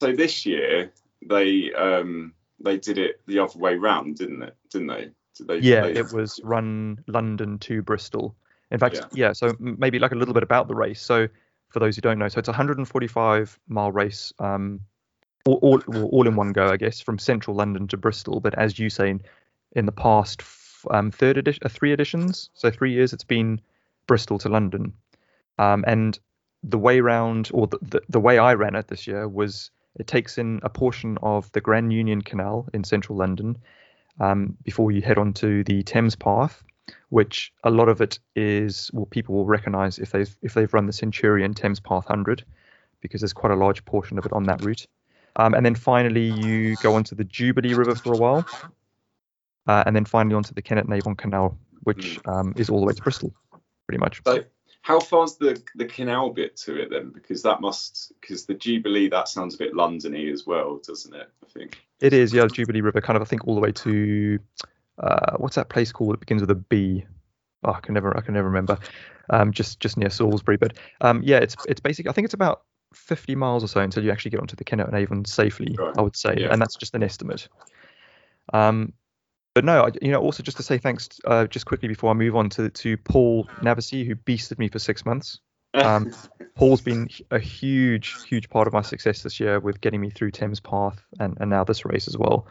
[0.00, 0.92] so this year
[1.26, 4.56] they um they did it the other way round, didn't it?
[4.70, 5.10] Didn't they?
[5.36, 5.92] Did they yeah, they...
[5.92, 8.34] it was run London to Bristol.
[8.70, 9.06] In fact, yeah.
[9.14, 9.32] yeah.
[9.32, 11.00] So maybe like a little bit about the race.
[11.00, 11.28] So
[11.68, 14.80] for those who don't know, so it's a 145 mile race, um,
[15.44, 18.40] all, all, all in one go, I guess, from central London to Bristol.
[18.40, 19.18] But as you say,
[19.72, 20.42] in the past
[20.90, 23.60] um, third edition, uh, three editions, so three years, it's been
[24.06, 24.92] Bristol to London.
[25.58, 26.18] Um, and
[26.62, 30.06] the way round, or the, the, the, way I ran it this year was it
[30.06, 33.56] takes in a portion of the Grand Union Canal in central London
[34.20, 36.62] um, before you head on to the Thames Path,
[37.08, 40.86] which a lot of it is well people will recognise if they've if they've run
[40.86, 42.44] the Centurion Thames Path 100
[43.00, 44.86] because there's quite a large portion of it on that route.
[45.36, 48.46] Um, and then finally you go onto the Jubilee River for a while,
[49.66, 52.30] uh, and then finally onto the Kennet and Avon Canal, which hmm.
[52.30, 53.34] um, is all the way to Bristol,
[53.86, 54.22] pretty much.
[54.26, 54.44] So
[54.80, 57.10] how far's the the canal bit to it then?
[57.10, 61.28] Because that must because the Jubilee that sounds a bit Londony as well, doesn't it?
[61.44, 62.32] I think it is.
[62.32, 63.22] Yeah, the Jubilee River, kind of.
[63.22, 64.38] I think all the way to
[64.98, 66.14] uh, what's that place called?
[66.14, 67.04] It begins with a B.
[67.64, 68.78] Oh, I can never I can never remember.
[69.30, 72.62] Um, just just near Salisbury, but um, yeah, it's it's basically I think it's about
[72.94, 75.74] 50 miles or so until you actually get onto the Kennet and Avon safely.
[75.78, 75.94] Right.
[75.98, 76.52] I would say, yeah.
[76.52, 77.48] and that's just an estimate.
[78.52, 78.92] Um,
[79.54, 82.36] but no, you know, also just to say thanks, uh, just quickly before I move
[82.36, 85.40] on to to Paul Navesey, who beasted me for six months.
[85.74, 86.12] Um,
[86.54, 90.30] Paul's been a huge, huge part of my success this year with getting me through
[90.30, 92.46] Thames Path and, and now this race as well.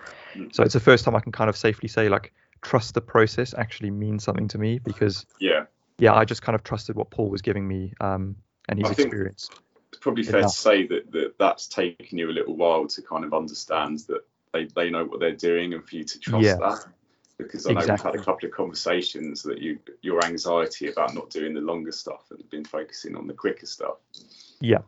[0.51, 3.53] So it's the first time I can kind of safely say like trust the process
[3.57, 5.65] actually means something to me because yeah,
[5.97, 8.35] yeah, I just kind of trusted what Paul was giving me um,
[8.67, 9.49] and his I experience.
[9.89, 10.51] it's probably fair Enough.
[10.51, 14.21] to say that, that that's taken you a little while to kind of understand that
[14.53, 16.55] they, they know what they're doing and for you to trust Yeah.
[16.57, 16.85] that.
[17.37, 21.29] Because I know we've had a couple of conversations that you your anxiety about not
[21.29, 23.97] doing the longer stuff and been focusing on the quicker stuff.
[24.61, 24.79] Yeah.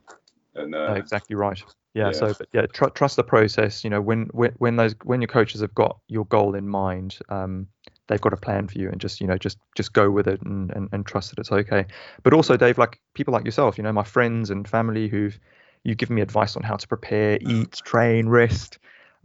[0.56, 1.62] And uh, exactly right.
[1.94, 2.12] Yeah, yeah.
[2.12, 3.84] So, but yeah, tr- trust the process.
[3.84, 7.18] You know, when, when when those when your coaches have got your goal in mind,
[7.30, 7.68] um,
[8.08, 10.42] they've got a plan for you, and just you know, just just go with it
[10.44, 11.86] and, and and trust that it's okay.
[12.24, 15.40] But also, Dave, like people like yourself, you know, my friends and family who've
[15.84, 18.78] you've given me advice on how to prepare, eat, train, rest.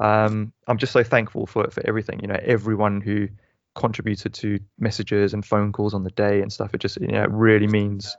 [0.02, 2.20] Um, I'm just so thankful for for everything.
[2.20, 3.28] You know, everyone who
[3.74, 6.74] contributed to messages and phone calls on the day and stuff.
[6.74, 8.16] It just you know, it really means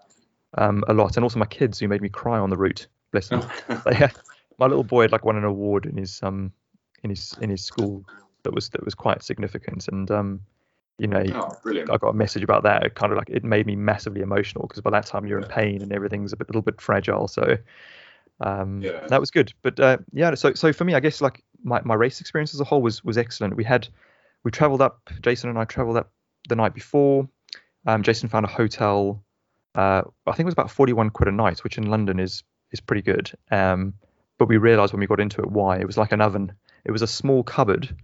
[0.57, 1.17] um, a lot.
[1.17, 2.87] And also my kids who made me cry on the route.
[3.11, 3.41] Bless them.
[3.91, 4.15] Had-
[4.59, 6.51] my little boy had like won an award in his um
[7.03, 8.03] in his in his school
[8.43, 10.39] that was that was quite significant and um
[10.99, 11.57] you know oh.
[11.65, 14.67] I got a message about that it kind of like it made me massively emotional
[14.67, 17.57] because by that time you're in pain and everything's a bit, little bit fragile so
[18.41, 19.07] um Yeah.
[19.07, 21.95] that was good but uh, yeah so so for me I guess like my, my
[21.95, 23.55] race experience as a whole was was excellent.
[23.55, 23.87] We had
[24.43, 26.11] we traveled up Jason and I traveled up
[26.49, 27.27] the night before.
[27.85, 29.23] Um Jason found a hotel
[29.75, 32.79] uh I think it was about 41 quid a night which in London is is
[32.79, 33.31] pretty good.
[33.51, 33.93] Um
[34.37, 35.77] but we realized when we got into it why.
[35.77, 36.51] It was like an oven.
[36.85, 37.95] It was a small cupboard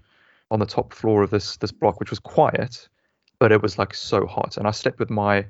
[0.51, 2.87] on the top floor of this this block which was quiet
[3.39, 4.57] but it was like so hot.
[4.57, 5.45] And i slept with my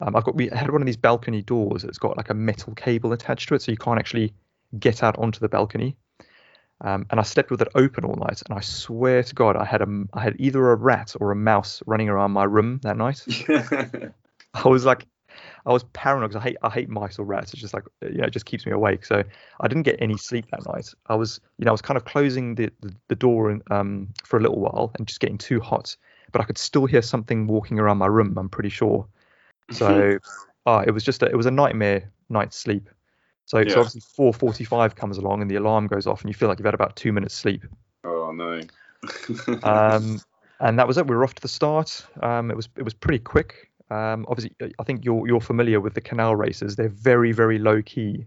[0.00, 1.82] um, i've got we had one of these balcony doors.
[1.82, 4.32] That's got like a metal cable attached to it so you can't actually
[4.78, 5.96] get out onto the balcony
[6.84, 9.64] um, and i slept with it open all night and i swear to god i
[9.64, 12.96] had a i had either a rat or a mouse running around my room that
[12.96, 13.20] night
[14.54, 15.06] I was like,
[15.66, 17.52] I was paranoid because I hate I hate mice or rats.
[17.52, 19.04] It's just like you know, it just keeps me awake.
[19.04, 19.24] So
[19.60, 20.88] I didn't get any sleep that night.
[21.06, 24.08] I was you know I was kind of closing the the, the door and, um
[24.24, 25.96] for a little while and just getting too hot,
[26.32, 28.36] but I could still hear something walking around my room.
[28.38, 29.06] I'm pretty sure.
[29.70, 30.18] So
[30.66, 32.88] uh, it was just a, it was a nightmare night's sleep.
[33.46, 33.74] So, Yeah.
[33.76, 36.74] obviously 4:45 comes along and the alarm goes off and you feel like you've had
[36.74, 37.64] about two minutes sleep.
[38.04, 38.60] oh no.
[39.62, 40.20] Um,
[40.60, 41.06] and that was it.
[41.06, 42.06] We were off to the start.
[42.22, 43.70] Um, it was it was pretty quick.
[43.90, 46.76] Um, obviously, I think you're you're familiar with the canal races.
[46.76, 48.26] They're very very low key.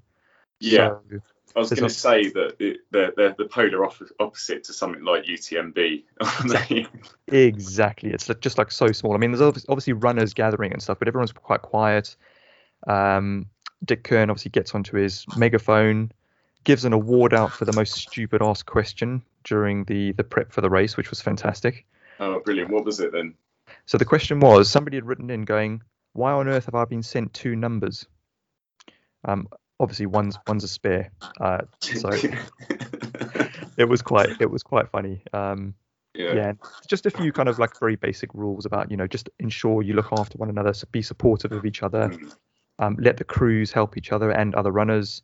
[0.60, 0.90] yeah.
[1.10, 1.22] So,
[1.56, 3.84] I was going to say that it, they're, they're the polar
[4.20, 6.04] opposite to something like UTMB.
[6.22, 6.88] aren't
[7.28, 8.12] exactly.
[8.12, 9.16] It's just like so small.
[9.16, 12.16] I mean, there's obviously runners gathering and stuff, but everyone's quite quiet.
[12.86, 13.48] Um,
[13.86, 16.12] Dick Kearn obviously gets onto his megaphone,
[16.64, 20.62] gives an award out for the most stupid asked question during the the prep for
[20.62, 21.86] the race, which was fantastic.
[22.20, 22.72] oh, brilliant.
[22.72, 23.36] What was it then?
[23.86, 25.82] So the question was, somebody had written in going,
[26.14, 28.06] "Why on earth have I been sent two numbers?"
[29.26, 29.48] Um,
[29.80, 31.12] obviously one's one's a spare.
[31.40, 32.10] Uh, so
[33.78, 35.22] it was quite it was quite funny.
[35.34, 35.74] Um,
[36.14, 36.34] yeah.
[36.34, 36.54] yeah,
[36.90, 39.94] just a few kind of like very basic rules about you know just ensure you
[39.94, 42.36] look after one another, so be supportive of each other, Mm.
[42.80, 45.22] Um, let the crews help each other and other runners,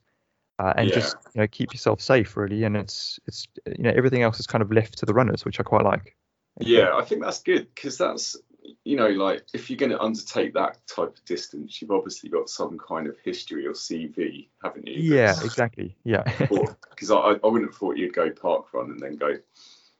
[0.60, 0.96] uh, and Yeah.
[0.96, 2.63] just you know keep yourself safe really.
[2.63, 5.60] And it's it's you know everything else is kind of left to the runners, which
[5.60, 6.16] I quite like.
[6.60, 8.36] Yeah, I think that's good because that's
[8.84, 12.50] you know like if you're going to undertake that type of distance, you've obviously got
[12.50, 15.02] some kind of history or CV, haven't you?
[15.02, 15.96] Yeah, exactly.
[16.04, 16.24] Yeah.
[16.94, 19.36] Because I, I wouldn't have thought you'd go park run and then go,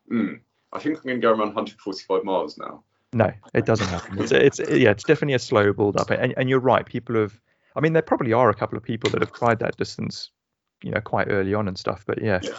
[0.08, 0.36] hmm,
[0.72, 2.84] I think I'm going to go around 145 miles now.
[3.14, 4.20] No, it doesn't happen.
[4.22, 6.86] It's, it's yeah, it's definitely a slow build up, and and you're right.
[6.86, 7.40] People have,
[7.76, 10.32] I mean, there probably are a couple of people that have tried that distance,
[10.82, 12.04] you know, quite early on and stuff.
[12.06, 12.52] But yeah, Yeah.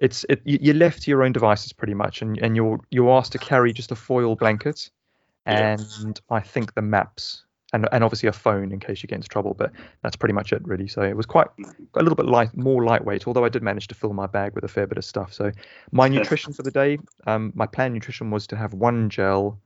[0.00, 3.10] it's it, you- you're left to your own devices pretty much, and and you're you're
[3.10, 4.90] asked to carry just a foil blanket,
[5.46, 5.76] Yeah.
[5.78, 9.28] and I think the maps, and and obviously a phone in case you get into
[9.28, 9.54] trouble.
[9.54, 10.88] But that's pretty much it really.
[10.88, 11.48] So it was quite
[11.94, 13.26] a little bit light, more lightweight.
[13.26, 15.32] Although I did manage to fill my bag with a fair bit of stuff.
[15.32, 15.50] So
[15.92, 19.58] my nutrition for the day, um, my planned nutrition was to have one gel,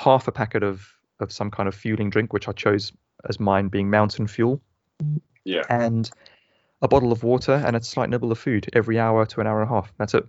[0.00, 0.88] half a packet of
[1.20, 2.92] of some kind of fueling drink, which I chose
[3.28, 4.62] as mine being Mountain Fuel,
[5.44, 5.64] Yeah.
[5.68, 6.10] and
[6.80, 9.60] a bottle of water and a slight nibble of food every hour to an hour
[9.60, 9.92] and a half.
[9.98, 10.26] That's it,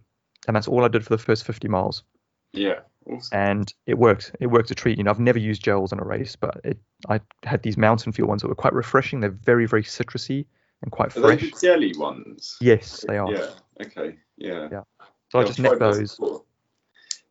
[0.48, 2.04] and that's all I did for the first 50 miles,
[2.52, 2.82] Yeah.
[3.10, 3.40] Awesome.
[3.40, 4.36] and it worked.
[4.42, 4.98] It worked a treat.
[4.98, 8.12] You know, I've never used gels in a race, but it I had these Mountain
[8.12, 9.22] Fuel ones that were quite refreshing.
[9.22, 10.46] They're very very citrusy
[10.82, 11.52] and quite Are they fresh.
[11.54, 12.58] the jelly ones?
[12.60, 13.32] Yes, they are.
[13.32, 13.48] Yeah.
[13.82, 14.18] Okay.
[14.38, 14.68] Yeah.
[14.72, 14.84] Yeah.
[15.32, 16.16] So I Yeah, just I've nicked those those.
[16.18, 16.44] before.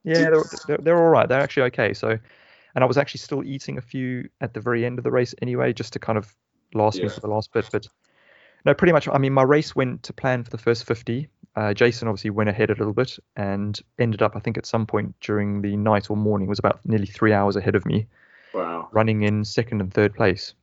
[0.04, 1.28] Yeah, they're, they're they're all right.
[1.28, 1.92] They're actually okay.
[1.94, 2.18] So,
[2.74, 5.34] and I was actually still eating a few at the very end of the race
[5.42, 6.34] anyway, just to kind of
[6.74, 7.68] last me for the last bit.
[7.70, 7.88] But
[8.64, 9.08] no, pretty much.
[9.08, 11.28] I mean, my race went to plan for the first 50.
[11.56, 14.86] Uh, Jason obviously went ahead a little bit and ended up, I think, at some
[14.86, 18.06] point during the night or morning, was about nearly three hours ahead of me,
[18.54, 18.88] Wow.
[18.92, 20.54] running in second and third place.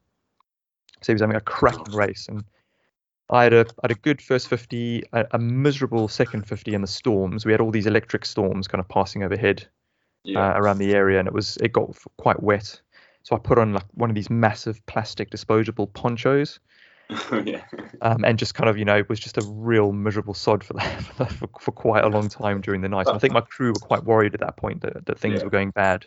[1.02, 2.43] So he was having a cracking race, and
[3.30, 6.82] I had a I had a good first 50, a, a miserable second 50 in
[6.82, 7.46] the storms.
[7.46, 9.68] We had all these electric storms kind of passing overhead
[10.24, 10.54] Yeah.
[10.54, 12.82] uh, around the area, and it was it got quite wet.
[13.24, 16.60] So I put on like one of these massive plastic disposable ponchos,
[17.44, 17.63] yeah.
[18.02, 20.74] um, and just kind of you know it was just a real miserable sod for
[20.74, 23.08] that for, for, for quite a long time during the night.
[23.08, 25.44] And I think my crew were quite worried at that point that, that things Yeah.
[25.44, 26.06] were going bad.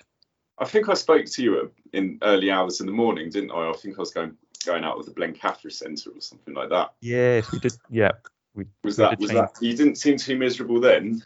[0.58, 3.70] I think I spoke to you in early hours in the morning, didn't I?
[3.70, 6.92] I think I was going going out with the Blencathra Centre or something like that.
[7.00, 7.72] Yes, we did.
[7.88, 8.12] Yeah,
[8.54, 9.56] we Was that was change- that?
[9.60, 11.22] You didn't seem too miserable then.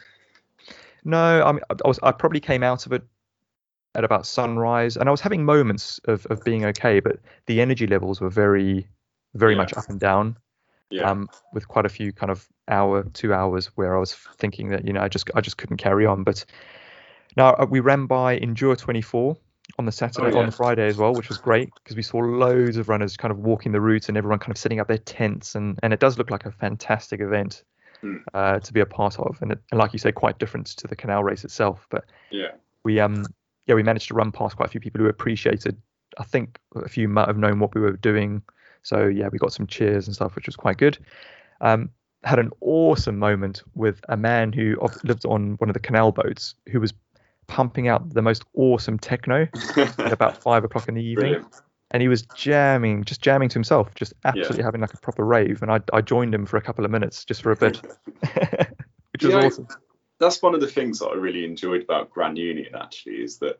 [1.03, 3.03] No, I mean, I was I probably came out of it
[3.93, 7.87] at about sunrise, and I was having moments of of being okay, but the energy
[7.87, 8.87] levels were very,
[9.35, 9.57] very Yeah.
[9.57, 10.37] much up and down.
[10.91, 11.09] Yeah.
[11.09, 14.85] Um, with quite a few kind of hour, two hours where I was thinking that
[14.85, 16.23] you know I just I just couldn't carry on.
[16.23, 16.45] But
[17.35, 19.35] now uh, we ran by Endure 24
[19.77, 22.17] on the Saturday, Oh, on the Friday as well, which was great because we saw
[22.19, 24.97] loads of runners kind of walking the route and everyone kind of setting up their
[24.97, 27.63] tents, and and it does look like a fantastic event.
[28.01, 28.17] Hmm.
[28.33, 30.85] Uh, to be a part of, and, it, and like you say, quite different to
[30.85, 31.87] the canal race itself.
[31.89, 32.49] But yeah.
[32.83, 33.25] we um
[33.67, 35.77] yeah we managed to run past quite a few people who appreciated
[36.17, 38.41] i think a few might have known what we were doing
[38.83, 40.97] so yeah we got some cheers and stuff which was quite good
[41.61, 41.89] um
[42.23, 46.55] had an awesome moment with a man who lived on one of the canal boats
[46.71, 46.93] who was
[47.47, 51.55] pumping out the most awesome techno at about five o'clock in the evening Brilliant.
[51.91, 55.61] and he was jamming just jamming to himself just absolutely having like a proper rave
[55.61, 57.81] and i, I joined him for a couple of minutes just for a bit
[59.13, 59.67] which was know, awesome
[60.19, 63.59] That's one of the things that I really enjoyed about Grand Union actually is that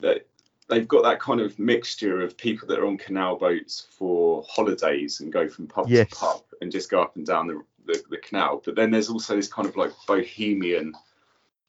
[0.00, 0.26] that
[0.68, 5.20] they've got that kind of mixture of people that are on canal boats for holidays
[5.20, 6.10] and go from pub Yes.
[6.10, 8.60] to pub and just go up and down the, the, the canal.
[8.64, 10.92] But then there's also this kind of like bohemian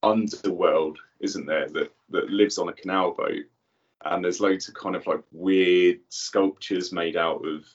[0.04, 3.46] underworld, isn't there, that, that lives on a canal boat.
[4.06, 7.66] And there's loads of kind of like weird sculptures made out of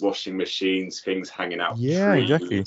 [0.00, 1.76] washing machines, things hanging out.
[1.76, 2.64] Yeah, trees, exactly.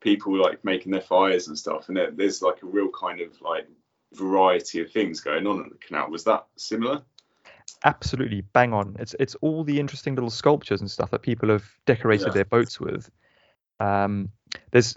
[0.00, 1.88] People like making their fires and stuff.
[1.88, 3.66] And there, there's like a real kind of like
[4.12, 6.10] variety of things going on at the canal.
[6.10, 7.02] Was that similar?
[7.84, 8.96] absolutely bang on.
[8.98, 12.32] It's it's all the interesting little sculptures and stuff that people have decorated Yeah.
[12.32, 13.10] their boats with.
[13.80, 14.30] Um,
[14.70, 14.96] there's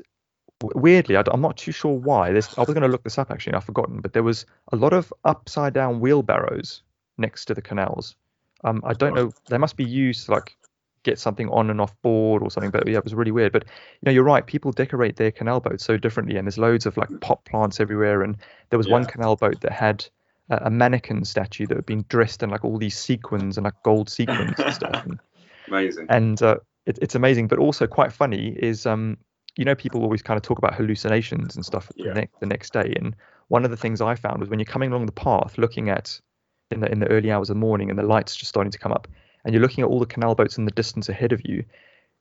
[0.61, 2.31] weirdly, I, am not too sure why.
[2.31, 4.45] There's, I was going to look this up actually, and I've forgotten, but there was
[4.71, 6.81] a lot of upside down wheelbarrows
[7.17, 8.15] next to the canals.
[8.63, 9.31] Um, I don't know.
[9.49, 10.57] They must be used to like
[11.03, 12.71] get something on and off board or something.
[12.71, 13.53] But yeah, it was really weird.
[13.53, 14.45] But you know, you're right.
[14.45, 18.23] People decorate their canal boats so differently, and there's loads of like pot plants everywhere.
[18.23, 18.37] And
[18.69, 20.05] there was one canal boat that had
[20.49, 23.81] a, a mannequin statue that had been dressed in like all these sequins and like
[23.83, 25.05] gold sequins and stuff.
[25.05, 25.19] And,
[25.67, 26.07] Amazing.
[26.09, 29.17] and uh, it, it's amazing, but also quite funny is um,
[29.57, 32.13] you know, people always kind of talk about hallucinations and stuff Yeah.
[32.13, 32.93] the, ne- the next day.
[32.95, 33.15] And
[33.49, 36.19] one of the things I found was when you're coming along the path, looking at
[36.71, 38.77] in the in the early hours of the morning, and the lights just starting to
[38.79, 39.07] come up,
[39.43, 41.63] and you're looking at all the canal boats in the distance ahead of you.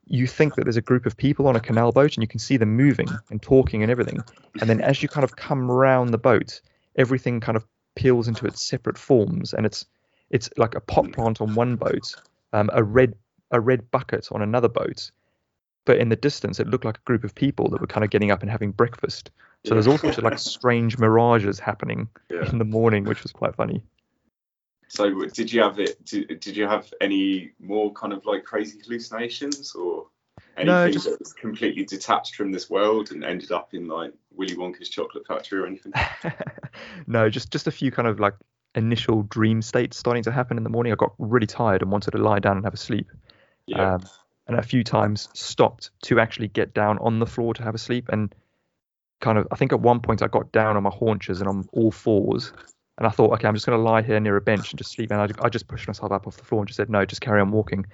[0.08, 2.38] You think that there's a group of people on a canal boat, and you can
[2.38, 4.22] see them moving and talking and everything.
[4.60, 6.60] And then as you kind of come round the boat,
[6.96, 9.84] everything kind of peels into its separate forms, and it's
[10.30, 12.14] it's like a pot plant on one boat,
[12.52, 13.14] um, a red
[13.50, 15.10] a red bucket on another boat,
[15.86, 18.10] but in the distance it looked like a group of people that were kind of
[18.10, 19.30] getting up and having breakfast.
[19.64, 22.48] So there's all sorts of like strange mirages happening Yeah.
[22.50, 23.82] in the morning, which was quite funny.
[24.88, 26.04] So did you have it?
[26.04, 30.06] Did, did you have any more kind of like crazy hallucinations or
[30.56, 34.12] anything No, just- that was completely detached from this world and ended up in like
[34.30, 35.92] Willy Wonka's chocolate factory or anything?
[37.06, 38.34] no, just just a few kind of like
[38.76, 40.92] initial dream states starting to happen in the morning.
[40.92, 43.08] I got really tired and wanted to lie down and have a sleep.
[43.66, 43.94] Yeah.
[43.94, 44.04] Um,
[44.46, 47.78] and a few times stopped to actually get down on the floor to have a
[47.78, 48.08] sleep.
[48.10, 48.34] And
[49.20, 51.68] kind of, I think at one point I got down on my haunches and on
[51.72, 52.52] all fours.
[52.98, 54.92] And I thought, okay, I'm just going to lie here near a bench and just
[54.92, 55.10] sleep.
[55.10, 57.20] And I, I just pushed myself up off the floor and just said, no, just
[57.20, 57.86] carry on walking.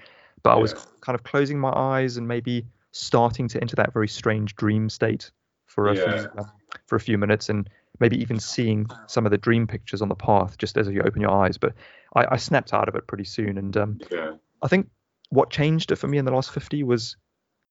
[0.43, 4.09] But I was kind of closing my eyes and maybe starting to enter that very
[4.09, 5.31] strange dream state
[5.67, 6.19] for a Yeah.
[6.19, 6.47] few
[6.87, 7.69] for a few minutes and
[8.01, 11.21] maybe even seeing some of the dream pictures on the path just as you open
[11.21, 11.59] your eyes.
[11.59, 11.75] But
[12.15, 13.59] I, I snapped out of it pretty soon.
[13.59, 14.33] And um, yeah.
[14.63, 14.89] I think
[15.33, 17.17] what changed it for me in the last 50 was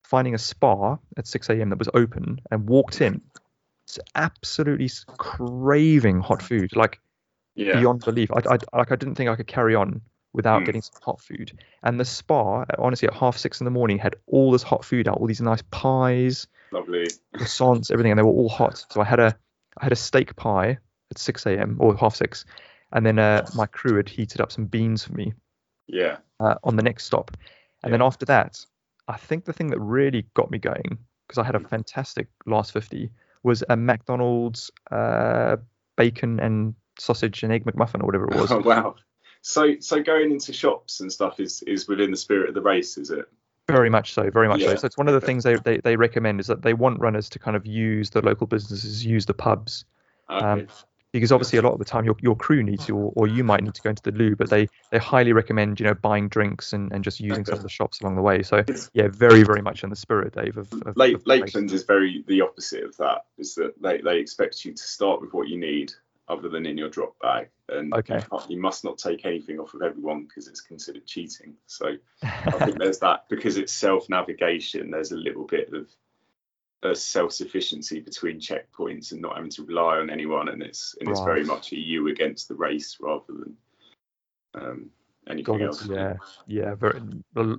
[0.04, 1.70] finding a spa at 6 a.m.
[1.70, 3.20] that was open and walked in.
[3.86, 7.00] It's absolutely craving hot food, like
[7.54, 7.78] Yeah.
[7.78, 8.30] beyond belief.
[8.32, 10.00] I, I like I didn't think I could carry on
[10.32, 10.66] without Mm.
[10.66, 11.52] getting some hot food.
[11.84, 15.06] And the spa, honestly, at half six in the morning, had all this hot food
[15.06, 17.06] out, all these nice pies, Lovely.
[17.36, 18.84] croissants, everything, and they were all hot.
[18.90, 19.36] So I had a
[19.78, 20.78] I had a steak pie
[21.12, 21.76] at 6 a.m.
[21.78, 22.44] or half six,
[22.92, 25.32] and then uh, my crew had heated up some beans for me
[25.86, 26.18] Yeah.
[26.40, 27.36] uh, on the next stop.
[27.84, 28.64] And then after that,
[29.08, 32.72] I think the thing that really got me going, because I had a fantastic last
[32.72, 33.10] 50,
[33.42, 35.56] was a McDonald's uh,
[35.96, 38.50] bacon and sausage and egg McMuffin or whatever it was.
[38.52, 38.94] Oh wow.
[39.44, 42.96] So so going into shops and stuff is is within the spirit of the race,
[42.96, 43.26] is it?
[43.68, 44.68] Very much so, very much Yeah.
[44.68, 44.76] so.
[44.76, 45.26] So it's one of the Okay.
[45.26, 48.22] things they, they they recommend is that they want runners to kind of use the
[48.22, 49.84] local businesses, use the pubs,
[50.30, 50.46] Okay.
[50.46, 50.66] Um,
[51.12, 53.44] because obviously a lot of the time your, your crew needs to or, or you
[53.44, 56.28] might need to go into the loo but they they highly recommend you know buying
[56.28, 59.42] drinks and, and just using some of the shops along the way so yeah very
[59.42, 61.26] very much in the spirit dave of, of, Lake, of.
[61.26, 63.26] Lakeland is very the opposite of that.
[63.38, 65.92] Is that they, they expect you to start with what you need,
[66.28, 68.20] other than in your drop bag, and Okay.
[68.32, 71.54] you, you must not take anything off of everyone because it's considered cheating.
[71.66, 74.90] So I think there's that because it's self navigation.
[74.90, 75.88] There's a little bit of
[76.82, 81.08] a self sufficiency between checkpoints and not having to rely on anyone, and it's and
[81.08, 81.34] it's Right.
[81.34, 83.56] very much a you against the race rather than
[84.54, 84.90] um,
[85.28, 85.88] anything God, else.
[85.88, 86.14] yeah
[86.46, 87.00] yeah very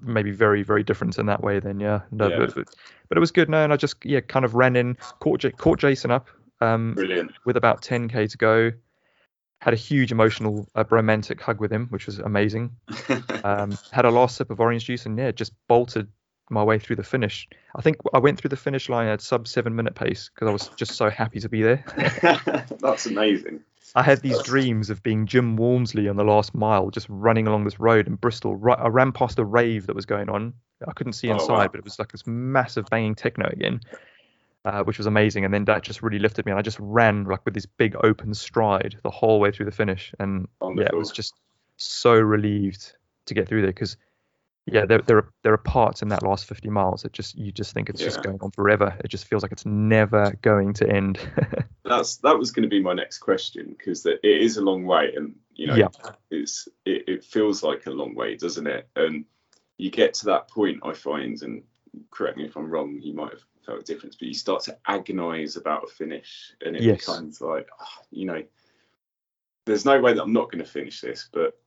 [0.01, 2.37] maybe very very different in that way then yeah, no, Yeah.
[2.37, 2.75] But, but,
[3.09, 5.51] but it was good no and i just yeah kind of ran in caught, J-
[5.51, 6.27] caught jason up
[6.61, 7.31] um Brilliant.
[7.45, 8.71] with about 10k to go
[9.61, 12.75] had a huge emotional uh, romantic hug with him which was amazing
[13.43, 16.07] um, had a last sip of orange juice and yeah, just bolted
[16.49, 17.47] my way through the finish.
[17.75, 20.51] I think I went through the finish line at sub seven minute pace because I
[20.51, 21.83] was just so happy to be there.
[22.79, 23.61] That's amazing.
[23.95, 27.63] I had these dreams of being Jim Walmsley on the last mile, just running along
[27.65, 28.55] this road in Bristol.
[28.55, 30.53] Right, I ran past a rave that was going on.
[30.87, 31.67] I couldn't see Oh, inside, wow.
[31.67, 33.81] but it was like this massive banging techno again,
[34.65, 35.45] uh, which was amazing.
[35.45, 37.95] And then that just really lifted me, and I just ran like with this big
[38.03, 40.11] open stride the whole way through the finish.
[40.19, 41.35] And yeah, it was just
[41.77, 42.93] so relieved
[43.27, 43.95] to get through there because
[44.65, 47.51] yeah, there there are there are parts in that last 50 miles that just you
[47.51, 48.95] just think it's just going on forever.
[49.03, 51.19] It just feels like it's never going to end.
[51.83, 55.13] That's that was going to be my next question because it is a long way,
[55.15, 55.89] and you know, Yeah.
[56.31, 58.87] it's it, it feels like a long way, doesn't it?
[58.95, 59.25] And
[59.77, 61.63] you get to that point, I find, and
[62.09, 64.77] correct me if I'm wrong, you might have felt a difference, but you start to
[64.87, 67.01] agonise about a finish, and it Yes.
[67.01, 68.43] becomes like, ah, you know,
[69.65, 71.59] there's no way that I'm not going to finish this, but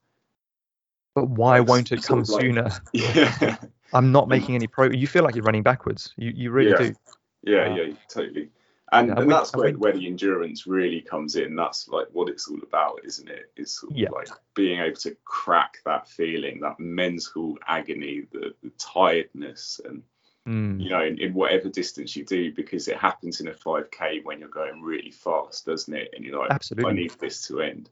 [1.17, 2.71] but why It's won't it come like- sooner?
[2.93, 3.57] yeah,
[3.93, 4.91] I'm not making any pro.
[4.91, 6.13] You feel like you're running backwards.
[6.17, 6.77] You you really Yeah.
[6.77, 6.95] do.
[7.43, 8.51] yeah, Uh, yeah, totally.
[8.93, 11.57] And, yeah, and went- that's where, went- where the endurance really comes in.
[11.57, 13.51] That's like what it's all about, isn't it?
[13.57, 14.11] It's sort of Yeah.
[14.11, 20.03] like being able to crack that feeling, that mental agony, the, the tiredness, and
[20.47, 24.23] Mm, you know, in, in whatever distance you do, because it happens in a 5k
[24.23, 26.11] when you're going really fast, doesn't it?
[26.15, 26.89] And you're like, Absolutely.
[26.89, 27.91] I need this to end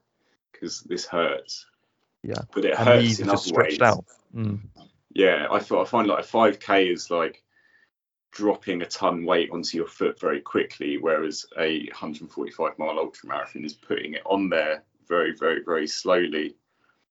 [0.53, 1.66] because this hurts.
[2.25, 2.43] Yeah.
[2.53, 3.83] But it hurts in other stretched ways.
[3.83, 4.05] out.
[4.35, 4.61] Mm,
[5.11, 7.43] Yeah, I, I find like a 5k is like
[8.33, 13.64] dropping a ton weight onto your foot very quickly, whereas a 145 mile ultra marathon
[13.64, 16.57] is putting it on there very, very, very slowly.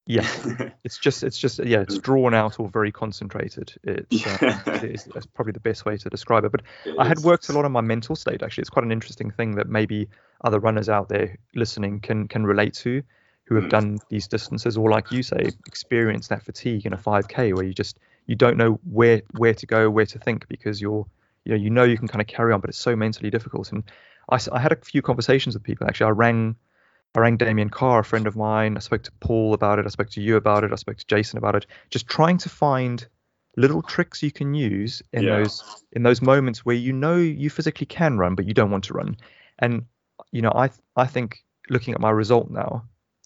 [0.05, 0.27] yeah.
[0.83, 1.79] It's just it's just yeah.
[1.81, 3.73] It's drawn out or very concentrated.
[3.83, 4.61] It's uh, Yeah.
[4.83, 6.51] it is, that's probably the best way to describe it.
[6.51, 7.23] But It I had is.
[7.23, 8.63] worked a lot on my mental state actually.
[8.63, 10.09] It's quite an interesting thing that maybe
[10.43, 13.01] other runners out there listening can can relate to
[13.45, 13.69] who have Mm.
[13.69, 17.73] done these distances or like you say experience that fatigue in a 5k where you
[17.73, 21.05] just you don't know where where to go where to think because you're
[21.45, 23.71] you know you know you can kind of carry on but it's so mentally difficult.
[23.71, 23.83] And
[24.29, 26.07] i, I had a few conversations with people actually.
[26.07, 26.55] I rang
[27.15, 28.75] I rang Damien Carr a friend of mine.
[28.75, 29.85] I spoke to Paul about it.
[29.85, 30.71] I spoke to you about it.
[30.71, 31.67] I spoke to Jason about it.
[31.91, 33.05] Just trying to find
[33.55, 35.37] little tricks you can use in Yeah.
[35.37, 38.85] those in those moments where you know you physically can run but you don't want
[38.85, 39.17] to run.
[39.59, 39.85] And
[40.31, 42.83] you know i i think looking at my result now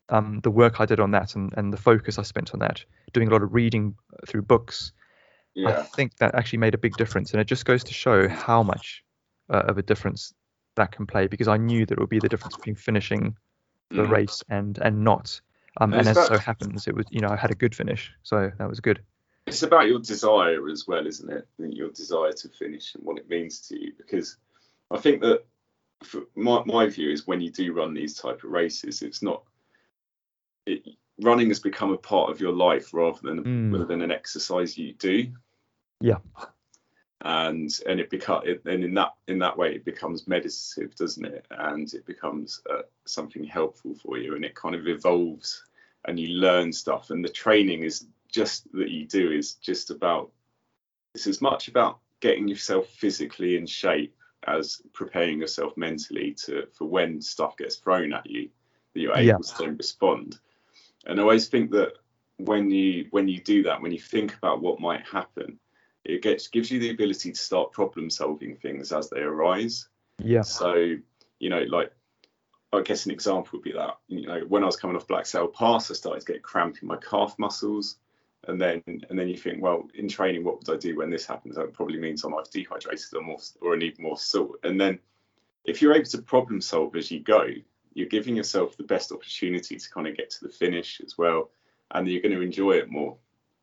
[0.09, 2.83] um the work i did on that and and the focus i spent on that
[3.13, 3.95] doing a lot of reading
[4.27, 4.91] through books
[5.65, 8.63] i think that actually made a big difference and it just goes to show how
[8.63, 9.03] much
[9.49, 10.33] uh, of a difference
[10.75, 13.35] that can play because i knew that it would be the difference between finishing
[13.91, 14.11] the Mm.
[14.11, 15.39] race and and not
[15.79, 17.73] um, And and as that- so happens it was you know i had a good
[17.73, 18.99] finish so that was good
[19.45, 21.47] it's about your desire as well, isn't it?
[21.57, 23.93] Your desire to finish and what it means to you.
[23.97, 24.35] Because
[24.91, 25.45] I think that
[26.03, 29.43] for my, my view is when you do run these type of races, it's not
[30.67, 30.83] it,
[31.21, 33.71] running has become a part of your life rather than Mm.
[33.73, 35.31] rather than an exercise you do.
[35.99, 36.19] Yeah.
[37.21, 41.45] And and it become and in that in that way it becomes meditative, doesn't it?
[41.49, 45.63] And it becomes uh, something helpful for you, and it kind of evolves,
[46.05, 47.09] and you learn stuff.
[47.09, 50.31] And the training is just that you do is just about
[51.15, 54.15] it's as much about getting yourself physically in shape
[54.45, 58.47] as preparing yourself mentally to for when stuff gets thrown at you
[58.93, 59.57] that you're able Yeah.
[59.57, 60.39] to respond
[61.07, 61.93] and i always think that
[62.37, 65.59] when you when you do that when you think about what might happen
[66.05, 69.87] it gets gives you the ability to start problem solving things as they arise
[70.19, 70.95] yeah so,
[71.39, 71.91] you know, like
[72.73, 75.25] I guess an example would be that, you know, when I was coming off Black
[75.25, 77.97] Sail Pass, I started to get cramp in my calf muscles.
[78.47, 81.25] And then and then you think, well, in training, what would I do when this
[81.25, 81.55] happens?
[81.55, 84.57] That probably means I'm either dehydrated or more or I need more salt.
[84.63, 84.99] And then
[85.65, 87.47] if you're able to problem solve as you go,
[87.97, 91.49] you're giving yourself the best opportunity to kind of get to the finish as well.
[91.91, 93.17] and you're going to enjoy it more.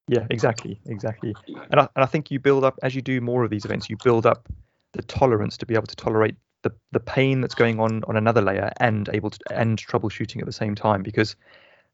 [0.09, 1.35] Yeah, exactly, exactly.
[1.47, 1.65] You know.
[1.71, 3.89] And I, and I think you build up as you do more of these events,
[3.89, 4.49] you build up
[4.93, 8.43] the tolerance to be able to tolerate the the pain that's going on on another
[8.43, 11.37] layer and able to end troubleshooting at the same time because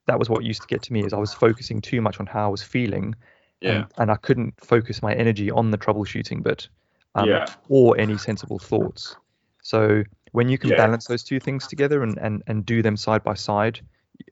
[0.07, 2.25] that was what used to get to me is I was focusing too much on
[2.25, 3.13] how I was feeling
[3.59, 3.71] yeah.
[3.71, 6.69] and, and I couldn't focus my energy on the troubleshooting bit
[7.15, 7.45] um, Yeah.
[7.69, 9.15] or any sensible thoughts.
[9.61, 10.77] So when you can Yeah.
[10.77, 13.81] balance those two things together and, and, and do them side by side,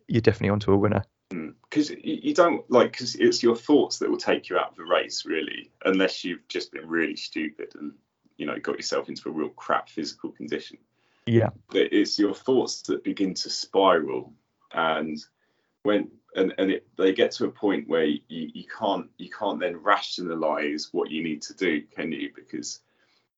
[0.08, 1.04] you're definitely onto a winner.
[1.32, 1.50] Hmm.
[1.64, 4.76] because you, you don't like because it's your thoughts that will take you out of
[4.78, 7.94] the race really unless you've just been really stupid and
[8.38, 10.80] you know got yourself into a real crap physical condition
[11.28, 14.34] Yeah, But it's your thoughts that begin to spiral
[14.74, 15.20] and
[15.84, 19.60] when and, and it, they get to a point where you, you can't you can't
[19.60, 22.80] then rationalize what you need to do can you because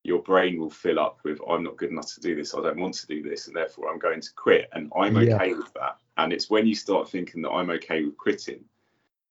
[0.03, 2.55] your brain will fill up with i'm not good enough to do this.
[2.55, 4.69] I don't want to do this and therefore i'm going to quit.
[4.73, 5.35] And i'm Yeah.
[5.35, 5.97] okay with that.
[6.17, 8.63] And it's when you start thinking that i'm okay with quitting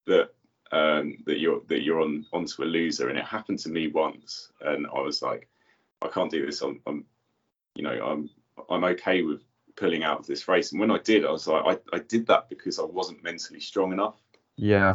[0.07, 0.31] that
[0.73, 3.09] um, that you're that you're on onto a loser.
[3.09, 5.49] And it happened to me once and i was like
[6.03, 6.62] i can't do this.
[6.62, 7.05] I'm, I'm
[7.75, 8.31] you know i'm
[8.68, 9.43] i'm okay with
[9.77, 10.71] pulling out of this race.
[10.71, 13.61] And when i did i was like i, I did that because i wasn't mentally
[13.61, 14.16] strong enough.
[14.57, 14.95] Yeah,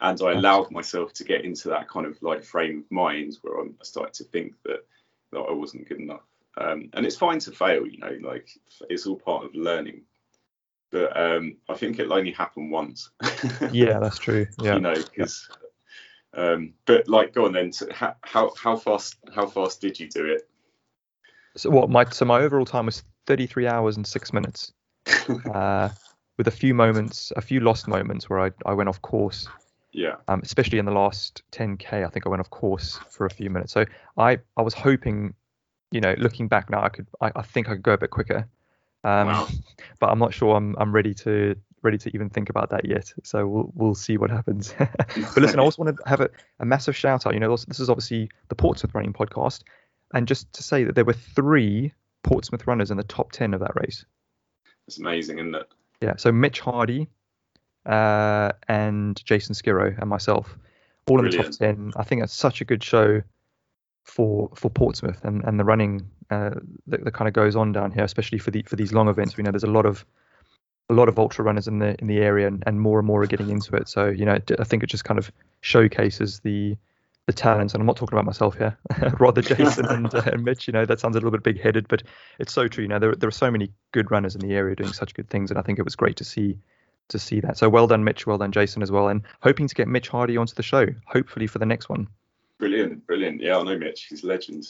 [0.00, 3.60] and I allowed myself to get into that kind of like frame of mind where
[3.60, 4.84] I'm, I started to think that
[5.32, 6.22] that I wasn't good enough.
[6.56, 8.48] Um, and it's fine to fail, you know, like
[8.88, 10.02] it's all part of learning.
[10.90, 13.10] But um, I think it'll only happen once.
[13.72, 14.46] yeah, that's true.
[14.60, 14.74] Yeah.
[14.74, 15.48] you know, because.
[16.36, 17.72] Um, but like, go on then.
[17.72, 20.48] So how, how how fast how fast did you do it?
[21.56, 24.72] So what my so my overall time was 33 hours and six minutes,
[25.54, 25.88] uh,
[26.36, 29.48] with a few moments, a few lost moments where I I went off course.
[29.94, 32.04] Yeah, um, especially in the last 10k.
[32.04, 33.72] I think I went off course for a few minutes.
[33.72, 33.84] So
[34.18, 35.34] I I was hoping,
[35.92, 38.10] you know, looking back now, I could I, I think I could go a bit
[38.10, 38.48] quicker,
[39.04, 39.48] um, Wow.
[40.00, 43.12] but I'm not sure I'm I'm ready to ready to even think about that yet.
[43.22, 44.74] So we'll we'll see what happens.
[44.78, 46.28] but listen, I also want to have a,
[46.58, 47.34] a massive shout out.
[47.34, 49.62] You know, this this is obviously the Portsmouth Running Podcast,
[50.12, 51.92] and just to say that there were three
[52.24, 54.04] Portsmouth runners in the top 10 of that race.
[54.88, 55.68] it's amazing, isn't it?
[56.00, 57.08] Yeah, so Mitch Hardy
[57.86, 60.56] uh, and Jason Skiro and myself,
[61.08, 61.92] all in the top ten.
[61.96, 63.22] I think that's such a good show
[64.04, 66.50] for for Portsmouth and, and the running uh,
[66.86, 69.36] that, that kind of goes on down here, especially for the for these long events.
[69.36, 70.04] We know there's a lot of
[70.90, 73.22] a lot of ultra runners in the in the area, and, and more and more
[73.22, 73.88] are getting into it.
[73.88, 75.30] So you know, I think it just kind of
[75.60, 76.76] showcases the
[77.26, 78.76] the talents, and I'm not talking about myself here,
[79.18, 80.66] rather Jason and, uh, and Mitch.
[80.66, 82.02] You know, that sounds a little bit big-headed, but
[82.38, 82.82] it's so true.
[82.82, 85.30] You know, there there are so many good runners in the area doing such good
[85.30, 86.58] things, and I think it was great to see
[87.08, 87.58] to see that.
[87.58, 88.26] So well done, Mitch.
[88.26, 89.08] Well done, Jason, as well.
[89.08, 92.08] And hoping to get Mitch Hardy onto the show, hopefully for the next one.
[92.58, 93.40] Brilliant, brilliant.
[93.40, 94.06] Yeah, I know Mitch.
[94.08, 94.66] He's a legend.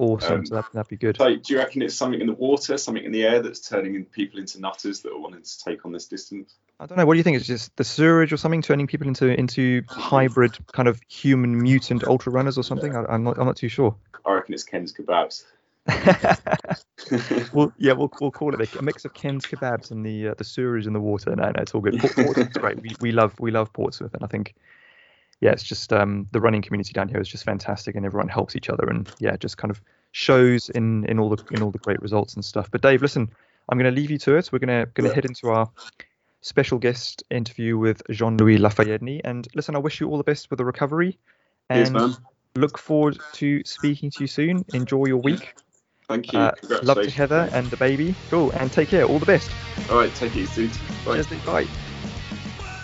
[0.00, 0.38] Awesome.
[0.38, 1.16] Um, so that, that'd be good.
[1.16, 4.04] So, do you reckon it's something in the water, something in the air that's turning
[4.04, 6.54] people into nutters that are wanting to take on this distance?
[6.78, 7.06] I don't know.
[7.06, 7.36] What do you think?
[7.36, 12.04] It's just the sewerage or something turning people into into hybrid kind of human mutant
[12.04, 12.94] ultra runners or something?
[12.94, 13.38] I, I'm not.
[13.38, 13.96] I'm not too sure.
[14.24, 15.44] I reckon it's Ken's kebabs.
[17.52, 20.34] well, yeah, we'll we'll call it a, a mix of Ken's kebabs and the uh,
[20.36, 21.34] the sewerage in the water.
[21.34, 21.98] No, no, it's all good.
[21.98, 22.80] Port, Portsmouth's great.
[22.82, 24.54] We we love we love Portsmouth, and I think
[25.40, 28.56] yeah, it's just um the running community down here is just fantastic, and everyone helps
[28.56, 29.80] each other, and yeah, just kind of
[30.12, 32.70] shows in in all the in all the great results and stuff.
[32.70, 33.30] But Dave, listen,
[33.68, 34.50] I'm going to leave you to it.
[34.52, 35.14] We're gonna gonna Yeah.
[35.14, 35.70] head into our
[36.40, 39.02] special guest interview with Jean-Louis Lafayette.
[39.24, 41.18] And listen, I wish you all the best with the recovery,
[41.68, 42.16] and man.
[42.56, 44.64] look forward to speaking to you soon.
[44.72, 45.54] Enjoy your week.
[46.08, 46.38] Thank you.
[46.38, 46.52] Uh,
[46.82, 48.14] love to Heather and the baby.
[48.30, 49.04] Cool, and take care.
[49.04, 49.50] All the best.
[49.90, 50.68] All right, take it easy.
[51.04, 51.22] Bye.
[51.22, 51.66] Cheers, Bye.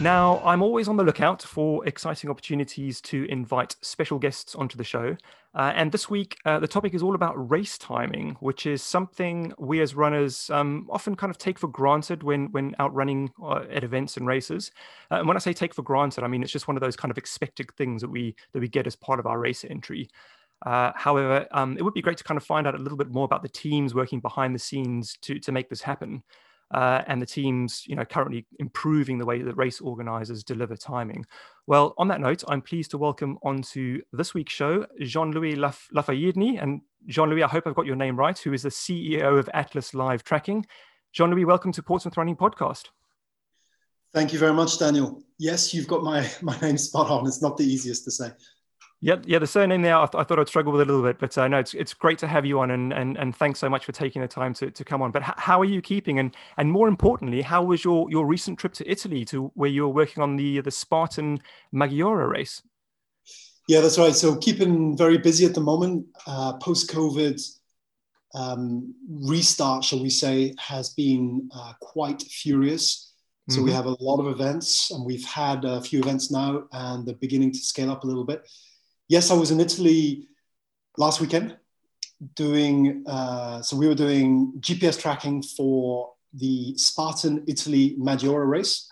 [0.01, 4.85] Now, I'm always on the lookout for exciting opportunities to invite special guests onto the
[4.85, 5.16] show.
[5.55, 9.53] Uh, and this week, uh, the topic is all about race timing, which is something
[9.57, 13.64] we as runners um, often kind of take for granted when, when out running uh,
[13.70, 14.72] at events and races.
[15.12, 16.97] Uh, and when I say take for granted, I mean it's just one of those
[16.97, 20.09] kind of expected things that we that we get as part of our race entry.
[20.65, 23.11] Uh, however, um, it would be great to kind of find out a little bit
[23.11, 26.23] more about the teams working behind the scenes to to make this happen
[26.75, 31.25] uh, and the teams, you know, currently improving the way that race organizers deliver timing.
[31.67, 36.37] Well, on that note, I'm pleased to welcome onto this week's show Jean-Louis Laf- Lafayette.
[36.37, 39.95] And Jean-Louis, I hope I've got your name right, who is the CEO of Atlas
[39.95, 40.67] Live Tracking.
[41.12, 42.89] Jean-Louis, welcome to Portsmouth Running Podcast.
[44.12, 45.23] Thank you very much, Daniel.
[45.39, 47.27] Yes, you've got my, my name spot on.
[47.27, 48.31] It's not the easiest to say.
[49.05, 51.18] Yeah, yeah, the surname there, I, th- I thought I'd struggle with a little bit,
[51.18, 53.68] but uh, no, it's it's great to have you on, and and, and thanks so
[53.68, 55.11] much for taking the time to, to come on.
[55.11, 58.59] But h- how are you keeping, and and more importantly, how was your your recent
[58.59, 61.40] trip to Italy, to where you were working on the the Spartan
[61.70, 62.62] Maggiore race?
[63.68, 64.14] Yeah, that's right.
[64.14, 66.07] So keeping very busy at the moment.
[66.26, 67.38] Uh, Post COVID
[68.34, 73.12] um, restart, shall we say, has been uh, quite furious.
[73.50, 73.66] So mm-hmm.
[73.66, 77.14] we have a lot of events, and we've had a few events now, and they're
[77.16, 78.48] beginning to scale up a little bit.
[79.09, 80.28] Yes, I was in Italy
[80.96, 81.57] last weekend
[82.34, 83.05] doing.
[83.07, 88.88] Uh, so we were doing GPS tracking for the Spartan Italy Maggiore race,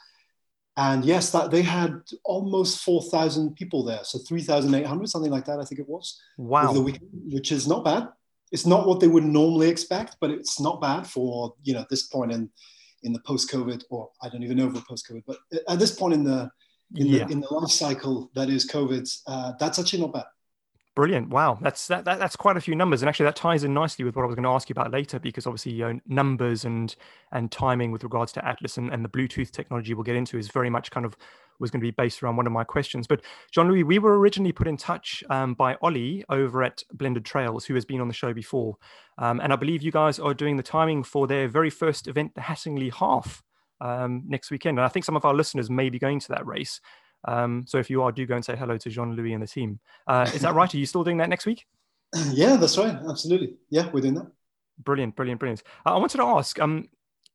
[0.76, 5.08] and yes, that they had almost four thousand people there, so three thousand eight hundred,
[5.08, 5.58] something like that.
[5.58, 6.20] I think it was.
[6.36, 6.72] Wow.
[6.72, 8.08] Weekend, which is not bad.
[8.52, 12.04] It's not what they would normally expect, but it's not bad for you know this
[12.04, 12.50] point in
[13.02, 15.38] in the post-COVID, or I don't even know if we're post-COVID, but
[15.68, 16.48] at this point in the
[16.96, 17.24] in, yeah.
[17.24, 20.24] the, in the life cycle that is COVID, uh, that's actually not bad.
[20.94, 21.30] Brilliant!
[21.30, 24.04] Wow, that's that, that, that's quite a few numbers, and actually that ties in nicely
[24.04, 26.66] with what I was going to ask you about later, because obviously you know, numbers
[26.66, 26.94] and
[27.32, 30.48] and timing with regards to Atlas and, and the Bluetooth technology we'll get into is
[30.48, 31.16] very much kind of
[31.58, 33.06] was going to be based around one of my questions.
[33.06, 33.22] But
[33.52, 37.64] Jean Louis, we were originally put in touch um, by Ollie over at Blended Trails,
[37.64, 38.76] who has been on the show before,
[39.16, 42.34] um, and I believe you guys are doing the timing for their very first event,
[42.34, 43.42] the Hattingley Half,
[43.82, 44.78] um, next weekend.
[44.78, 46.80] And I think some of our listeners may be going to that race.
[47.24, 49.46] Um, so if you are, do go and say hello to Jean Louis and the
[49.46, 49.80] team.
[50.06, 50.72] Uh, is that right?
[50.72, 51.66] Are you still doing that next week?
[52.30, 52.94] Yeah, that's right.
[53.08, 53.54] Absolutely.
[53.70, 54.30] Yeah, we're doing that.
[54.78, 55.62] Brilliant, brilliant, brilliant.
[55.86, 56.88] Uh, I wanted to ask, um,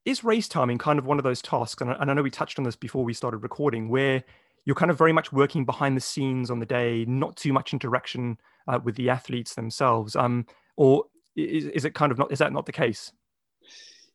[0.06, 1.82] is race timing kind of one of those tasks?
[1.82, 4.24] And I, and I know we touched on this before we started recording, where
[4.66, 7.74] you're kind of very much working behind the scenes on the day, not too much
[7.74, 8.38] interaction
[8.68, 10.16] uh, with the athletes themselves.
[10.16, 10.46] Um,
[10.76, 12.32] or is, is it kind of not?
[12.32, 13.12] Is that not the case?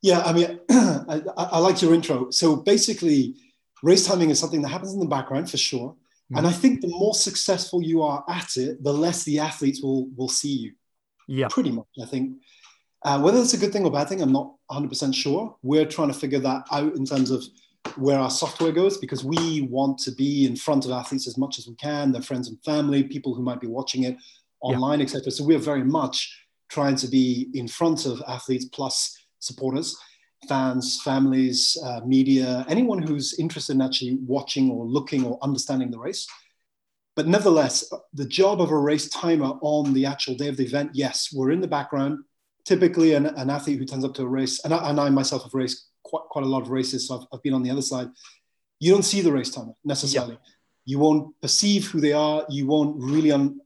[0.03, 2.29] Yeah, I mean, I, I like your intro.
[2.29, 3.35] So basically,
[3.81, 5.91] race timing is something that happens in the background for sure.
[5.91, 6.37] Mm-hmm.
[6.37, 10.09] And I think the more successful you are at it, the less the athletes will
[10.17, 10.73] will see you.
[11.27, 11.87] Yeah, pretty much.
[12.01, 12.37] I think
[13.03, 15.55] uh, whether it's a good thing or bad thing, I'm not 100% sure.
[15.61, 17.43] We're trying to figure that out in terms of
[17.95, 21.59] where our software goes because we want to be in front of athletes as much
[21.59, 24.17] as we can, their friends and family, people who might be watching it
[24.61, 25.05] online, yeah.
[25.05, 25.31] etc.
[25.31, 26.37] So we're very much
[26.69, 29.97] trying to be in front of athletes plus supporters
[30.47, 35.99] fans, families, uh, media, anyone who's interested in actually watching or looking or understanding the
[35.99, 36.27] race.
[37.15, 40.91] But nevertheless, the job of a race timer on the actual day of the event,
[40.93, 42.19] yes, we're in the background.
[42.65, 45.43] Typically, an, an athlete who turns up to a race, and I, and I myself
[45.43, 47.81] have raced quite, quite a lot of races, so I've, I've, been on the other
[47.81, 48.09] side.
[48.79, 50.33] You don't see the race timer necessarily.
[50.33, 50.49] Yeah.
[50.85, 52.45] You won't perceive who they are.
[52.49, 53.59] You won't really un-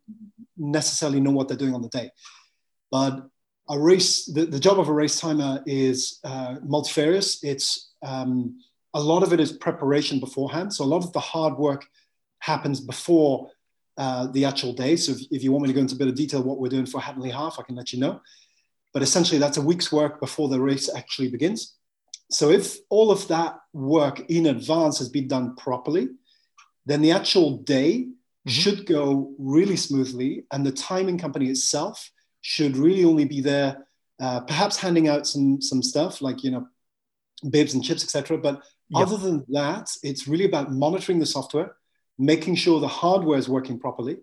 [0.58, 2.12] necessarily know what they're doing on the day.
[2.92, 3.28] But
[3.70, 7.44] a race, the, the job of a race timer is uh, multifarious.
[7.44, 8.60] It's um,
[8.94, 10.74] a lot of it is preparation beforehand.
[10.74, 11.86] So a lot of the hard work
[12.40, 13.50] happens before
[13.98, 14.96] uh, the actual day.
[14.96, 16.70] So if, if, you want me to go into a bit of detail what we're
[16.70, 18.22] doing for Hattingley Half, I can let you know.
[18.94, 21.76] But essentially, that's a week's work before the race actually begins.
[22.30, 26.10] So if all of that work in advance has been done properly,
[26.86, 28.50] then the actual day mm-hmm.
[28.50, 32.10] should go really smoothly, and the timing company itself
[32.42, 33.88] should really only be there,
[34.20, 36.68] uh, perhaps handing out some some stuff like you know,
[37.50, 38.38] bibs and chips, etc.
[38.38, 39.08] But yep.
[39.08, 41.76] other than that, it's really about monitoring the software,
[42.18, 44.18] making sure the hardware is working properly,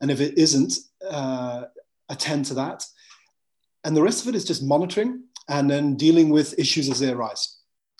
[0.00, 0.74] and if it isn't,
[1.08, 1.64] uh,
[2.08, 2.84] attend to that.
[3.84, 7.10] And the rest of it is just monitoring and then dealing with issues as they
[7.10, 7.56] arise.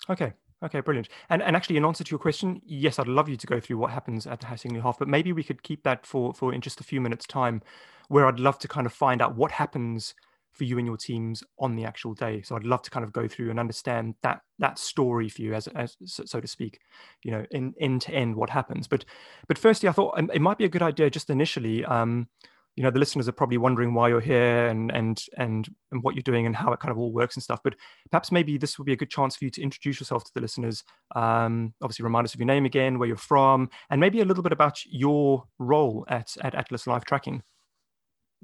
[0.09, 0.33] Okay.
[0.63, 1.09] Okay, brilliant.
[1.29, 3.77] And and actually, in answer to your question, yes, I'd love you to go through
[3.77, 6.61] what happens at the Hattingley Half, but maybe we could keep that for for in
[6.61, 7.63] just a few minutes' time
[8.11, 10.13] where I'd love to kind of find out what happens
[10.51, 12.41] for you and your teams on the actual day.
[12.41, 15.53] So I'd love to kind of go through and understand that that story for you,
[15.53, 15.95] as, as
[16.25, 16.79] so to speak,
[17.23, 18.87] you know, in end to end what happens.
[18.87, 19.05] But
[19.47, 21.85] but firstly, I thought it might be a good idea just initially.
[21.85, 22.27] Um,
[22.75, 26.15] you know, the listeners are probably wondering why you're here and and and and what
[26.15, 27.61] you're doing and how it kind of all works and stuff.
[27.63, 27.75] But
[28.11, 30.41] perhaps maybe this would be a good chance for you to introduce yourself to the
[30.41, 30.83] listeners.
[31.15, 34.43] Um, obviously, remind us of your name again, where you're from, and maybe a little
[34.43, 37.41] bit about your role at at Atlas Live Tracking.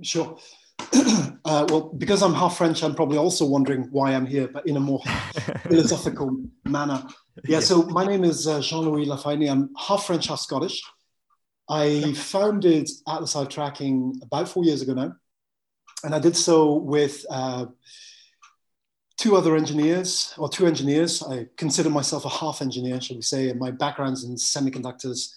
[0.01, 0.37] Sure.
[0.93, 4.77] uh, well, because I'm half French, I'm probably also wondering why I'm here, but in
[4.77, 5.01] a more
[5.63, 7.03] philosophical manner.
[7.45, 9.49] Yeah, so my name is uh, Jean Louis Lafayette.
[9.49, 10.83] I'm half French, half Scottish.
[11.69, 15.13] I founded Atlas Live Tracking about four years ago now.
[16.03, 17.65] And I did so with uh,
[19.17, 21.23] two other engineers, or two engineers.
[21.23, 25.33] I consider myself a half engineer, shall we say, and my background's in semiconductors.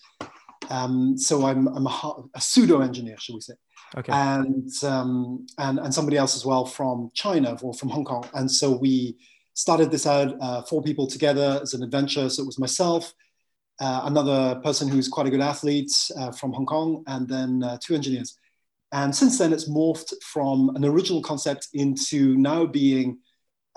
[0.68, 3.54] Um, so I'm, I'm a, a pseudo engineer, shall we say
[3.96, 4.12] okay.
[4.12, 8.28] and um, and and somebody else as well from China or from Hong Kong.
[8.34, 9.16] And so we
[9.54, 12.28] started this out uh, four people together as an adventure.
[12.28, 13.12] So it was myself,
[13.80, 17.78] uh, another person who's quite a good athlete uh, from Hong Kong, and then uh,
[17.82, 18.36] two engineers.
[18.92, 23.18] And since then, it's morphed from an original concept into now being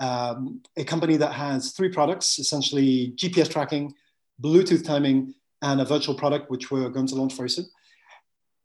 [0.00, 3.94] um, a company that has three products essentially GPS tracking,
[4.42, 7.66] Bluetooth timing, and a virtual product, which we're going to launch very soon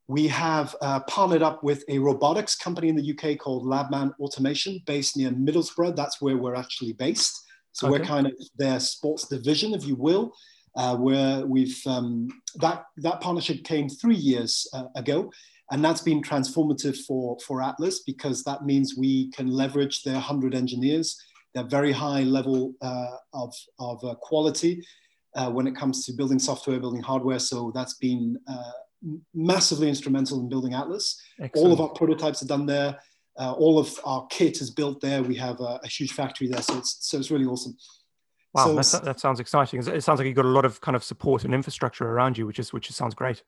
[0.10, 4.82] we have uh, partnered up with a robotics company in the UK called Labman Automation,
[4.88, 5.96] based near Middlesbrough.
[5.96, 7.46] That's where we're actually based.
[7.74, 8.00] So Okay.
[8.00, 10.34] we're kind of their sports division, if you will,
[10.76, 15.32] uh, where we've um, that that partnership came three years uh, ago,
[15.72, 20.56] and that's been transformative for for Atlas because that means we can leverage their hundred
[20.56, 24.84] engineers, their very high level uh, of of uh, quality
[25.36, 27.38] uh, when it comes to building software, building hardware.
[27.38, 28.72] So that's been uh,
[29.34, 31.22] massively instrumental in building Atlas.
[31.56, 33.00] All of our prototypes are done there.
[33.38, 35.24] Uh, all of our kit is built there.
[35.24, 37.78] We have a, a huge factory there, so it's so it's really awesome.
[38.54, 39.80] Wow, So- that's, that sounds exciting.
[39.80, 42.46] It sounds like you've got a lot of kind of support and infrastructure around you,
[42.46, 43.44] which is which sounds great.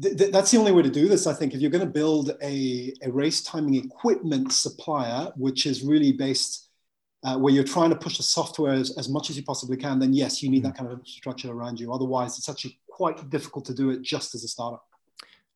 [0.00, 1.54] Th- th- that's the only way to do this, I think.
[1.54, 6.68] If you're going to build a, a race timing equipment supplier, which is really based
[7.24, 9.98] uh, where you're trying to push the software as, as much as you possibly can,
[9.98, 11.92] then yes, you need that kind of infrastructure around you.
[11.92, 14.84] Otherwise, it's actually quite difficult to do it just as a startup.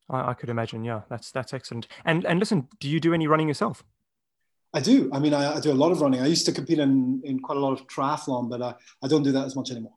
[0.09, 0.83] I, I could imagine.
[0.83, 1.87] Yeah, that's that's excellent.
[2.09, 3.83] And and listen, do you do any running yourself?
[4.77, 4.97] I do.
[5.15, 6.21] I mean, I, I do a lot of running.
[6.21, 8.71] I used to compete in, in quite a lot of triathlon, but I,
[9.03, 9.95] I don't do that as much anymore.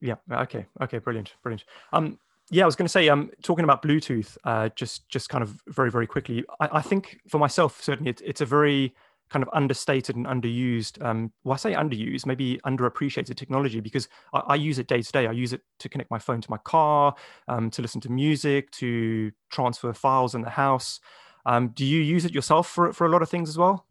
[0.00, 0.16] Yeah.
[0.44, 0.66] Okay.
[0.84, 0.98] Okay.
[0.98, 1.34] Brilliant.
[1.42, 1.64] Brilliant.
[1.92, 2.18] Um.
[2.52, 5.50] Yeah, I was going to say, um, talking about Bluetooth, uh, just just kind of
[5.78, 6.44] very very quickly.
[6.58, 8.92] I, I think for myself, certainly, it's it's a very
[9.30, 11.02] kind of understated and underused.
[11.04, 15.12] Um, well, I say underused, maybe underappreciated technology because I, I use it day to
[15.12, 15.26] day.
[15.26, 17.14] I use it to connect my phone to my car,
[17.48, 21.00] um, to listen to music, to transfer files in the house.
[21.46, 23.86] Um, do you use it yourself for for a lot of things as well?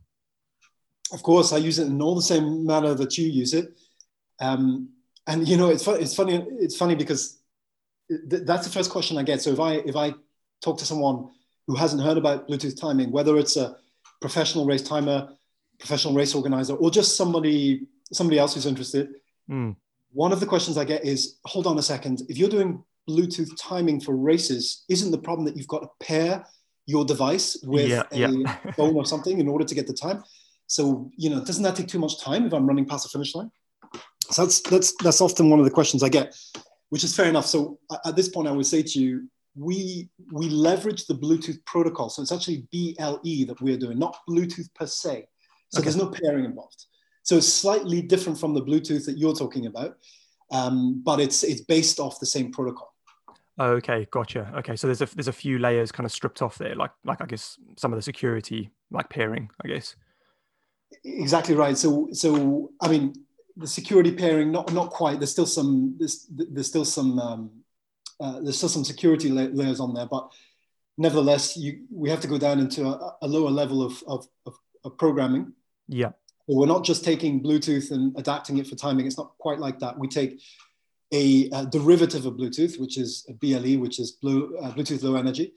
[1.11, 3.79] Of course, I use it in all the same manner that you use it.
[4.39, 4.89] Um,
[5.25, 6.45] and you know, it's, it's funny.
[6.59, 7.39] It's funny because
[8.09, 9.41] th- that's the first question I get.
[9.41, 10.13] So if I if I
[10.61, 11.29] talk to someone
[11.67, 13.77] who hasn't heard about Bluetooth timing, whether it's a
[14.19, 15.29] professional race timer,
[15.79, 19.09] professional race organizer, or just somebody somebody else who's interested,
[19.49, 19.75] Mm.
[20.11, 23.49] one of the questions I get is, hold on a second, if you're doing Bluetooth
[23.57, 26.45] timing for races, isn't the problem that you've got to pair
[26.85, 28.57] your device with Yeah, a yeah.
[28.77, 30.23] phone or something in order to get the time?
[30.67, 33.33] So, you know, doesn't that take too much time if I'm running past the finish
[33.33, 33.51] line?
[34.29, 36.35] So that's that's that's often one of the questions I get,
[36.89, 37.47] which is fair enough.
[37.47, 42.09] So at this point, I would say to you, we we leverage the Bluetooth protocol.
[42.09, 45.27] So it's actually BLE that we're doing, not Bluetooth per se.
[45.69, 45.85] So Okay.
[45.85, 46.85] there's no pairing involved.
[47.23, 49.97] So it's slightly different from the Bluetooth that you're talking about,
[50.51, 52.93] um, but it's it's based off the same protocol.
[53.59, 54.51] Okay, gotcha.
[54.59, 57.21] Okay, so there's a there's a few layers kind of stripped off there, like like
[57.21, 59.95] I guess some of the security, like pairing, I guess.
[61.03, 61.77] Exactly right.
[61.77, 63.13] So so I mean
[63.57, 65.19] the security pairing not not quite.
[65.19, 67.51] There's still some there's there's still some um,
[68.19, 70.29] uh, there's still some security la- layers on there, but
[70.97, 74.53] nevertheless you we have to go down into a, a lower level of, of, of,
[74.83, 75.53] of programming.
[75.87, 76.11] Yeah.
[76.47, 79.05] So we're not just taking Bluetooth and adapting it for timing.
[79.07, 79.97] It's not quite like that.
[79.97, 80.41] We take
[81.11, 85.15] a, uh derivative of Bluetooth, which is a BLE, which is Blue, uh, Bluetooth Low
[85.15, 85.53] Energy,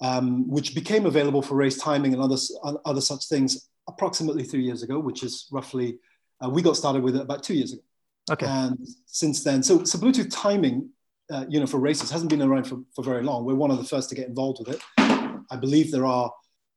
[0.00, 2.36] um, which became available for race timing and other,
[2.84, 5.98] other such things approximately three years ago, which is roughly,
[6.44, 7.82] uh, we got started with it about two years ago.
[8.30, 8.46] Okay.
[8.46, 10.90] And since then, so, so Bluetooth timing,
[11.30, 13.44] uh, you know, for races hasn't been around for, for very long.
[13.44, 14.82] We're one of the first to get involved with it.
[14.98, 16.32] I believe there are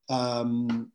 [0.09, 0.91] um,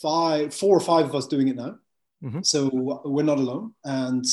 [0.00, 1.76] five, four or five of us doing it now.
[2.22, 2.46] Mhm.
[2.46, 2.70] So
[3.04, 4.24] we're not alone, and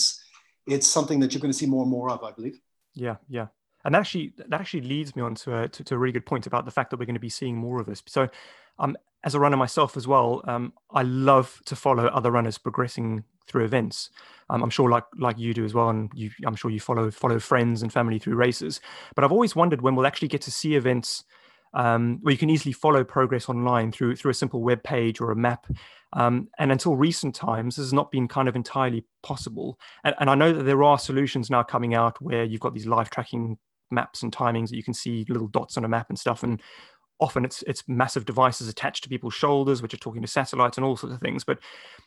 [0.68, 2.60] it's something that you're going to see more and more of, I believe.
[2.94, 3.48] Yeah, yeah.
[3.84, 6.26] And that actually that actually leads me on to a, to, to a really good
[6.26, 8.04] point about the fact that we're going to be seeing more of this.
[8.06, 8.28] So,
[8.78, 13.24] um, as a runner myself as well, um, I love to follow other runners progressing
[13.48, 14.10] through events.
[14.50, 17.12] Um, I'm sure, like like you do as well, and you, I'm sure you follow
[17.12, 18.80] follow friends and family through races.
[19.16, 21.24] But I've always wondered when we'll actually get to see events
[21.74, 25.32] um, where you can easily follow progress online through through a simple web page or
[25.32, 25.68] a map.
[26.14, 29.80] Um, and until recent times, this has not been kind of entirely possible.
[30.04, 32.88] And, and I know that there are solutions now coming out where you've got these
[32.88, 33.58] live tracking
[33.92, 36.42] maps and timings that you can see little dots on a map and stuff.
[36.42, 36.62] And
[37.20, 40.86] often it's it's massive devices attached to people's shoulders, which are talking to satellites and
[40.86, 41.44] all sorts of things.
[41.44, 41.60] But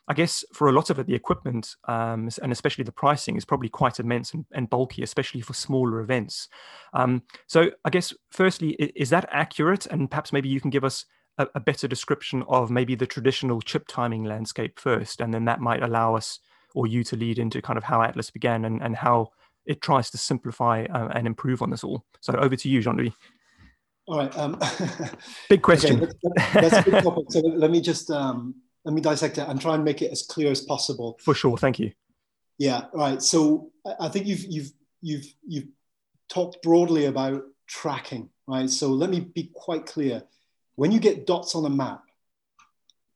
[0.08, 3.44] I guess for a lot of it, the equipment um, and especially the pricing is
[3.44, 6.48] probably quite immense and, and bulky, especially for smaller events.
[6.92, 9.86] Um, so I guess firstly, is that accurate?
[9.86, 11.04] And perhaps maybe you can give us
[11.38, 15.60] a, a better description of maybe the traditional chip timing landscape first, and then that
[15.60, 16.38] might allow us
[16.74, 19.28] or you to lead into kind of how Atlas began and, and how
[19.66, 22.04] it tries to simplify uh, and improve on this all.
[22.20, 23.14] So over to you, Jean Louis.
[24.12, 24.36] All right.
[24.38, 24.58] Um,
[25.48, 26.02] Big question.
[26.02, 27.24] Okay, that- that's a big topic.
[27.30, 28.54] So let me just um,
[28.84, 31.18] let me dissect it and try and make it as clear as possible.
[31.24, 31.56] For sure.
[31.56, 31.92] Thank you.
[32.58, 32.84] Yeah.
[32.92, 33.22] Right.
[33.22, 35.68] So I- I think you've you've you've you've
[36.28, 38.68] talked broadly about tracking, right?
[38.68, 40.22] So let me be quite clear.
[40.74, 42.02] When you get dots on a map,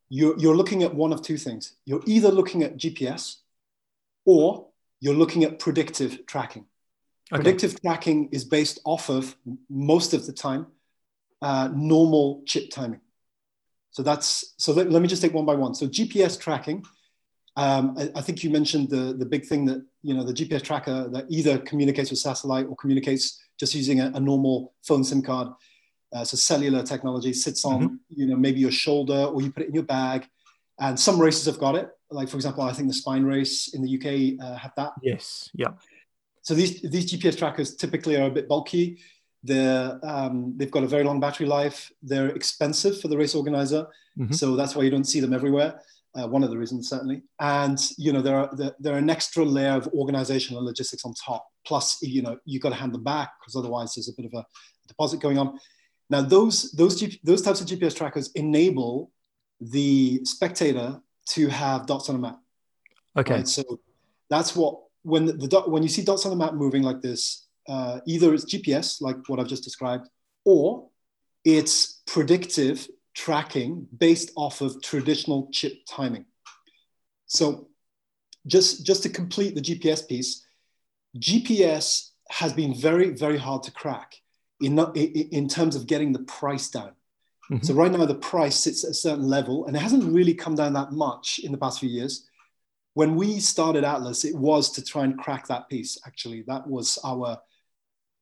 [0.08, 1.74] you're you're looking at one of two things.
[1.84, 3.36] You're either looking at GPS,
[4.24, 4.68] or
[5.00, 6.64] you're looking at predictive tracking.
[7.30, 7.42] Okay.
[7.42, 9.36] Predictive tracking is based off of
[9.68, 10.68] most of the time
[11.46, 13.00] uh, normal chip timing.
[13.90, 15.74] So that's so let, let me just take one by one.
[15.74, 16.84] So GPS tracking
[17.64, 20.62] Um, I, I, think you mentioned the, the big thing that, you know, the GPS
[20.62, 23.24] tracker that either communicates with satellite or communicates
[23.58, 25.48] just using a, a normal phone SIM card.
[26.14, 27.96] Uh, so cellular technology sits on, mm-hmm.
[28.20, 30.20] you know, maybe your shoulder or you put it in your bag.
[30.78, 31.88] And some races have got it.
[32.18, 34.08] Like, for example, I think the Spine race in the UK
[34.44, 34.92] uh, have that.
[35.10, 35.48] Yes.
[35.54, 35.72] Yeah.
[36.42, 38.98] So these, these GPS trackers typically are a bit bulky.
[39.46, 41.90] They're, um, they've got a very long battery life.
[42.02, 43.86] They're expensive for the race organizer.
[44.18, 44.32] Mm-hmm.
[44.32, 45.80] So that's why you don't see them everywhere.
[46.14, 47.22] Uh, one of the reasons, certainly.
[47.40, 51.12] And, you know, there are, there, there are an extra layer of organizational logistics on
[51.14, 51.46] top.
[51.66, 54.32] Plus, you know, you've got to hand them back because otherwise there's a bit of
[54.34, 54.44] a
[54.88, 55.58] deposit going on.
[56.08, 59.10] Now, those, those, G- those types of GPS trackers enable
[59.60, 62.38] the spectator to have dots on a map.
[63.16, 63.34] Okay.
[63.34, 63.48] Right?
[63.48, 63.80] So
[64.30, 67.00] that's what when the, the dot, when you see dots on the map moving like
[67.00, 70.08] this, uh, either it's GPS, like what I've just described,
[70.44, 70.88] or
[71.44, 76.26] it's predictive tracking based off of traditional chip timing.
[77.26, 77.68] So
[78.46, 80.44] just, just to complete the GPS piece,
[81.18, 84.16] GPS has been very, very hard to crack
[84.60, 86.92] in, in terms of getting the price down.
[87.50, 87.64] Mm-hmm.
[87.64, 90.54] So right now the price sits at a certain level and it hasn't really come
[90.54, 92.26] down that much in the past few years
[92.96, 95.98] when we started Atlas, it was to try and crack that piece.
[96.06, 97.38] Actually, that was our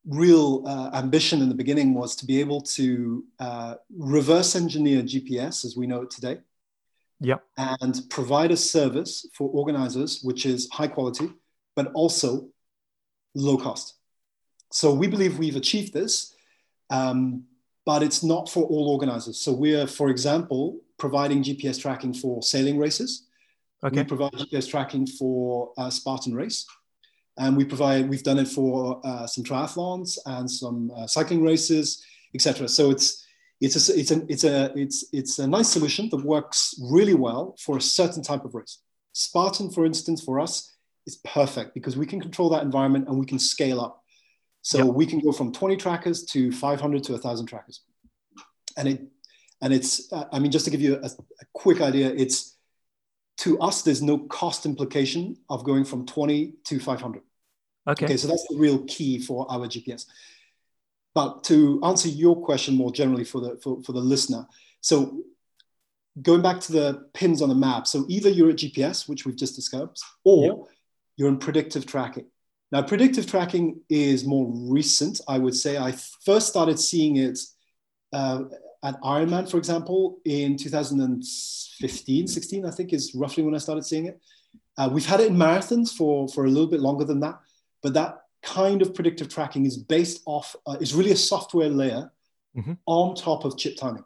[0.07, 5.65] real uh, ambition in the beginning was to be able to uh, reverse engineer GPS
[5.65, 6.39] as we know it today.
[7.21, 7.37] Yeah.
[7.57, 11.31] And provide a service for organizers which is high quality,
[11.75, 12.49] but also
[13.35, 13.95] low cost.
[14.73, 16.35] So we believe we've achieved this,
[16.91, 17.45] um,
[17.87, 19.39] but it's not for all organizers.
[19.39, 23.27] So we're, for example, providing GPS tracking for sailing races.
[23.85, 23.99] Okay.
[23.99, 26.67] We provide GPS tracking for uh, Spartan Race,
[27.39, 32.05] and we provide we've done it for uh, some triathlons and some uh, cycling races,
[32.35, 32.69] etc.
[32.69, 33.27] So it's
[33.61, 37.57] it's a, it's a, it's a it's it's a nice solution that works really well
[37.61, 38.79] for a certain type of race.
[39.13, 40.73] Spartan, for instance, for us
[41.07, 44.03] is perfect because we can control that environment and we can scale up.
[44.63, 44.95] So yep.
[44.95, 47.83] we can go from 20 trackers to 500 to 1,000 trackers,
[48.77, 49.03] and it
[49.61, 52.54] and it's uh, I mean just to give you a, a quick idea, it's
[53.39, 57.23] to us, there's no cost implication of going from 20 to 500.
[57.87, 58.05] Okay.
[58.07, 60.07] Okay, so that's the real key for our GPS.
[61.15, 64.47] But to answer your question more generally for the for, for the listener,
[64.81, 65.23] so
[66.21, 69.37] going back to the pins on the map, so either you're at GPS, which we've
[69.37, 70.57] just discussed, or yep.
[71.17, 72.27] you're in predictive tracking.
[72.73, 75.77] Now, predictive tracking is more recent, I would say.
[75.79, 75.93] I
[76.25, 77.39] first started seeing it
[78.13, 78.45] uh,
[78.85, 84.07] at Ironman, for example, in 2015, 16, I think is roughly when I started seeing
[84.07, 84.21] it.
[84.77, 87.41] Uh, we've had it in marathons for, for a little bit longer than that,
[87.83, 92.13] but that kind of predictive tracking is based off, uh, is really a software layer
[92.55, 92.75] mm-hmm.
[92.85, 94.05] on top of chip timing.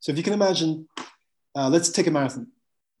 [0.00, 0.86] So if you can imagine,
[1.54, 2.48] uh, let's take a marathon.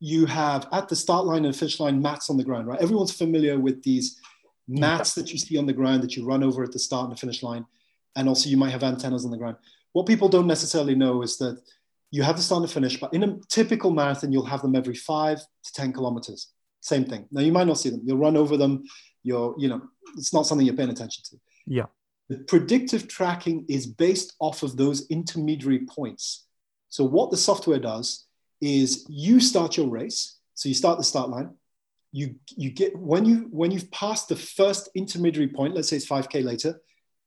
[0.00, 2.80] You have at the start line and finish line mats on the ground, right?
[2.80, 4.18] Everyone's familiar with these
[4.66, 7.12] mats that you see on the ground that you run over at the start and
[7.12, 7.66] the finish line.
[8.16, 9.56] And also you might have antennas on the ground
[9.92, 11.60] what people don't necessarily know is that
[12.10, 14.94] you have the start and finish, but in a typical marathon, you'll have them every
[14.94, 16.52] five to 10 kilometers.
[16.80, 17.26] Same thing.
[17.30, 18.02] Now, you might not see them.
[18.04, 18.84] You'll run over them.
[19.22, 19.80] You're, you know,
[20.16, 21.36] it's not something you're paying attention to.
[21.66, 21.86] Yeah.
[22.28, 26.46] The predictive tracking is based off of those intermediary points.
[26.88, 28.26] So, what the software does
[28.60, 30.38] is you start your race.
[30.54, 31.50] So, you start the start line.
[32.10, 36.06] You, you get when you when you've passed the first intermediary point, let's say it's
[36.06, 36.78] 5k later,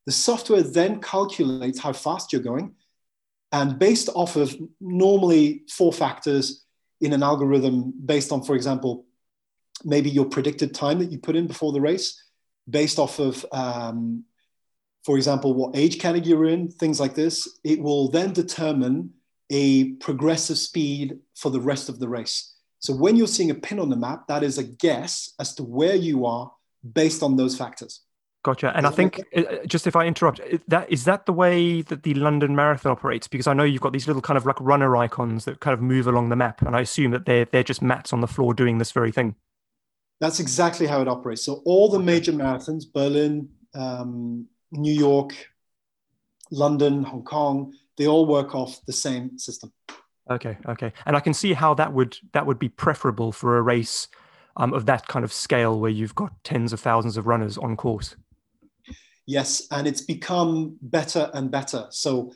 [0.06, 2.76] the software then calculates how fast you're going.
[3.52, 6.66] And based off of normally four factors
[7.02, 9.06] in an algorithm, based on, for example,
[9.84, 12.22] maybe your predicted time that you put in before the race,
[12.70, 14.24] based off of, um,
[15.04, 19.12] for example, what age category you're in, things like this, it will then determine
[19.52, 22.56] a progressive speed for the rest of the race.
[22.80, 25.64] So when you're seeing a pin on the map, that is a guess as to
[25.64, 26.52] where you are
[26.94, 28.02] based on those factors.
[28.46, 28.72] Gotcha.
[28.78, 32.04] And I think, uh, uh, just if I interrupt, that is that the way that
[32.04, 33.28] the London Marathon operates?
[33.28, 35.82] Because I know you've got these little kind of like runner icons that kind of
[35.82, 38.54] move along the map, and I assume that they're they're just mats on the floor
[38.54, 39.34] doing this very thing.
[40.22, 41.44] That's exactly how it operates.
[41.44, 45.34] So all the major marathons, Berlin, um, New York,
[46.52, 49.74] London, Hong Kong, they all work off the same system.
[50.30, 53.64] Okay, okay, and I can see how that would that would be preferable for a
[53.64, 54.08] race
[54.56, 57.76] um, of that kind of scale where you've got tens of thousands of runners on
[57.76, 58.16] course.
[59.26, 61.88] Yes, and it's become better and better.
[61.90, 62.32] So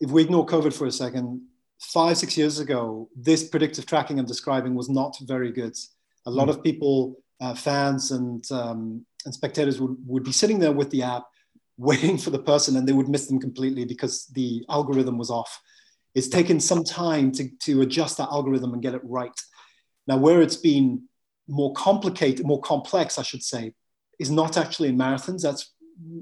[0.00, 1.42] if we ignore COVID for a second,
[1.80, 5.76] five, six years ago, this predictive tracking I'm describing was not very good.
[6.26, 10.72] A lot of people, uh, fans and, um, and spectators would, would be sitting there
[10.72, 11.24] with the app
[11.76, 15.60] waiting for the person and they would miss them completely because the algorithm was off.
[16.14, 19.32] It's taken some time to, to adjust that algorithm and get it right.
[20.06, 21.04] Now, where it's been
[21.48, 23.72] more complicated, more complex, I should say,
[24.18, 25.42] is not actually in marathons.
[25.42, 25.72] That's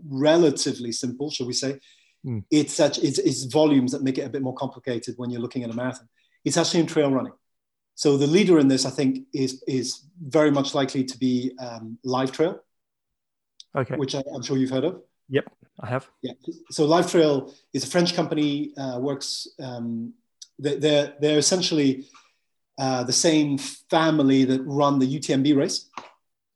[0.09, 1.79] relatively simple, shall we say.
[2.27, 2.45] Mm.
[2.51, 5.65] It's, such, it's, it's volumes that make it a bit more complicated when you're looking
[5.65, 6.09] at a marathon.
[6.45, 7.33] It's actually in trail running.
[7.95, 11.99] So the leader in this, I think, is is very much likely to be um,
[12.03, 12.59] Live Trail.
[13.77, 13.95] Okay.
[13.97, 15.03] Which I, am sure you've heard of.
[15.29, 16.09] Yep, I have.
[16.23, 16.33] Yeah.
[16.71, 18.73] So Live Trail is a French company.
[18.75, 19.47] Uh, works.
[19.63, 20.15] Um,
[20.59, 22.07] they're they're essentially
[22.79, 25.91] uh, the same family that run the UTMB race.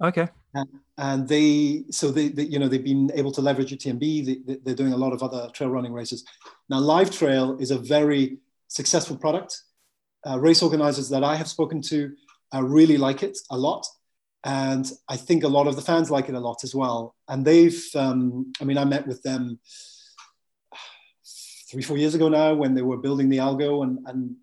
[0.02, 0.28] Okay.
[0.54, 4.46] And, and they so they, they, you know they've been able to leverage UTMB.
[4.46, 6.24] They, they're doing a lot of other trail running races.
[6.68, 8.38] Now Live Trail is a very
[8.68, 9.60] successful product
[10.26, 12.12] uh, race organizers that I have spoken to
[12.54, 13.86] uh, really like it a lot.
[14.44, 17.14] And I think a lot of the fans like it a lot as well.
[17.28, 19.58] And they've, um, I mean, I met with them
[21.70, 24.36] three, four years ago now when they were building the algo, and, and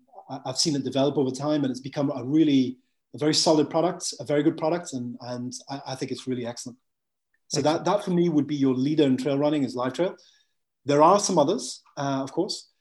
[0.44, 2.78] I've seen it develop over time, and it's become a really,
[3.14, 6.46] a very solid product, a very good product, and, and I, I think it's really
[6.46, 6.78] excellent.
[7.48, 7.84] So excellent.
[7.84, 10.16] that, that for me would be your leader in trail running is Live Trail.
[10.84, 12.72] There are some others, uh, of course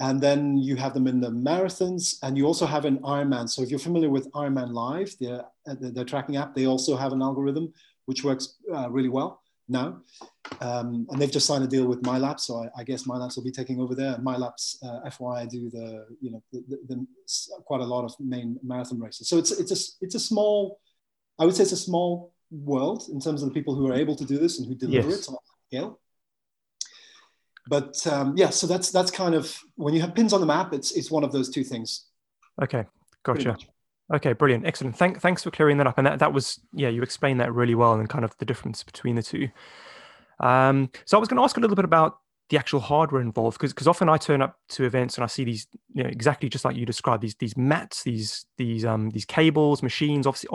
[0.00, 3.62] and then you have them in the marathons and you also have an ironman so
[3.62, 7.22] if you're familiar with ironman live the, the, the tracking app they also have an
[7.22, 7.72] algorithm
[8.06, 10.00] which works uh, really well now
[10.60, 13.44] um, and they've just signed a deal with MYLAPS, so I, I guess MYLAPS will
[13.44, 14.16] be taking over there.
[14.18, 17.06] MYLAPS, uh, FY, do the you know the, the, the,
[17.64, 19.28] quite a lot of main marathon races.
[19.28, 20.80] So it's it's a it's a small,
[21.38, 24.16] I would say it's a small world in terms of the people who are able
[24.16, 25.28] to do this and who deliver yes.
[25.28, 25.36] it on
[25.68, 26.00] scale
[27.68, 30.72] but um, yeah, so that's that's kind of when you have pins on the map,
[30.72, 32.06] it's it's one of those two things.
[32.62, 32.84] Okay,
[33.22, 33.56] gotcha.
[34.12, 34.96] Okay, brilliant, excellent.
[34.96, 35.98] Thank, thanks for clearing that up.
[35.98, 38.82] And that, that was yeah, you explained that really well and kind of the difference
[38.82, 39.48] between the two.
[40.40, 43.58] Um, so I was going to ask a little bit about the actual hardware involved
[43.58, 46.48] because because often I turn up to events and I see these you know exactly
[46.48, 50.48] just like you described these these mats these these um these cables machines obviously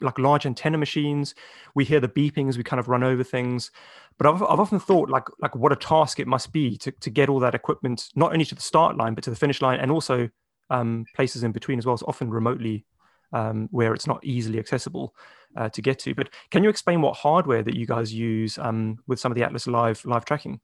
[0.00, 1.34] like large antenna machines
[1.74, 3.72] we hear the beeping as we kind of run over things
[4.16, 7.10] but I've, I've often thought like like what a task it must be to to
[7.10, 9.80] get all that equipment not only to the start line but to the finish line
[9.80, 10.28] and also
[10.70, 12.84] um, places in between as well as often remotely
[13.32, 15.14] um, where it's not easily accessible
[15.56, 18.98] uh, to get to but can you explain what hardware that you guys use um,
[19.06, 20.60] with some of the Atlas live live tracking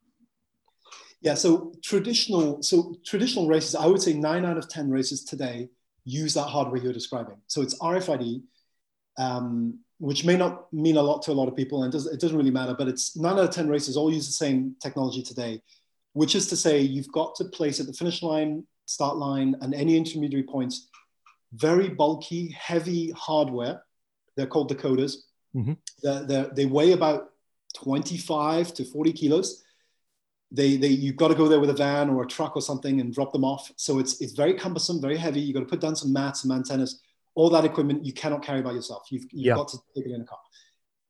[1.21, 5.69] yeah, so traditional, so traditional races, I would say nine out of 10 races today
[6.05, 7.37] use that hardware you're describing.
[7.47, 8.43] So it's RFID,
[9.19, 12.07] um, which may not mean a lot to a lot of people, and it, does,
[12.07, 14.77] it doesn't really matter, but it's nine out of 10 races all use the same
[14.81, 15.61] technology today,
[16.13, 19.75] which is to say you've got to place at the finish line, start line, and
[19.75, 20.89] any intermediary points,
[21.57, 23.83] very bulky, heavy hardware.
[24.37, 25.17] They're called decoders.
[25.55, 25.73] Mm-hmm.
[26.03, 27.31] They're, they're, they weigh about
[27.75, 29.63] 25 to 40 kilos
[30.51, 33.01] they, they you've got to go there with a van or a truck or something
[33.01, 33.71] and drop them off.
[33.77, 35.41] So it's it's very cumbersome, very heavy.
[35.41, 37.01] You've got to put down some mats, some antennas,
[37.35, 39.09] all that equipment you cannot carry by yourself.
[39.11, 39.55] You've, you've yeah.
[39.55, 40.39] got to take it in a car.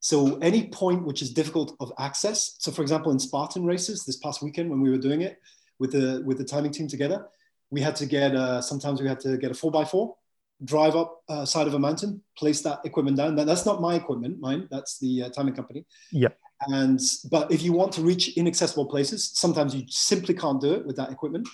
[0.00, 2.56] So any point which is difficult of access.
[2.58, 5.40] So for example, in Spartan races this past weekend when we were doing it
[5.78, 7.26] with the with the timing team together,
[7.70, 10.16] we had to get uh, sometimes we had to get a four by four,
[10.64, 13.34] drive up uh, side of a mountain, place that equipment down.
[13.36, 14.68] That, that's not my equipment, mine.
[14.70, 15.84] That's the uh, timing company.
[16.10, 16.28] Yeah.
[16.68, 17.00] And
[17.30, 20.96] but if you want to reach inaccessible places, sometimes you simply can't do it with
[20.96, 21.48] that equipment.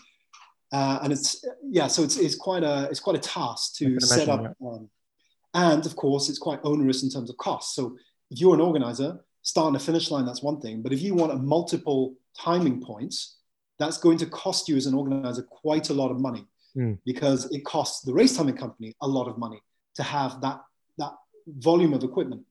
[0.72, 4.28] Uh, and it's yeah, so it's, it's quite a it's quite a task to set
[4.28, 4.42] up.
[4.42, 4.68] Yeah.
[4.68, 4.88] Um,
[5.54, 7.74] and of course, it's quite onerous in terms of cost.
[7.74, 7.96] So
[8.30, 10.82] if you're an organizer, starting a finish line, that's one thing.
[10.82, 13.38] But if you want a multiple timing points,
[13.78, 16.46] that's going to cost you as an organizer quite a lot of money
[16.76, 16.98] mm.
[17.04, 19.60] because it costs the race timing company a lot of money
[19.94, 20.60] to have that
[20.98, 21.12] that
[21.46, 22.42] volume of equipment.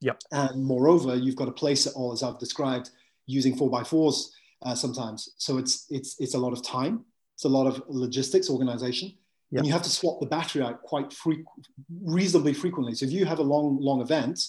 [0.00, 0.20] Yep.
[0.32, 2.90] And moreover, you've got to place it all as I've described
[3.26, 5.34] using four by fours uh, sometimes.
[5.38, 7.04] So it's it's it's a lot of time.
[7.34, 9.08] It's a lot of logistics, organization,
[9.50, 9.58] yep.
[9.58, 11.44] and you have to swap the battery out quite fre-
[12.02, 12.94] reasonably frequently.
[12.94, 14.40] So if you have a long long event,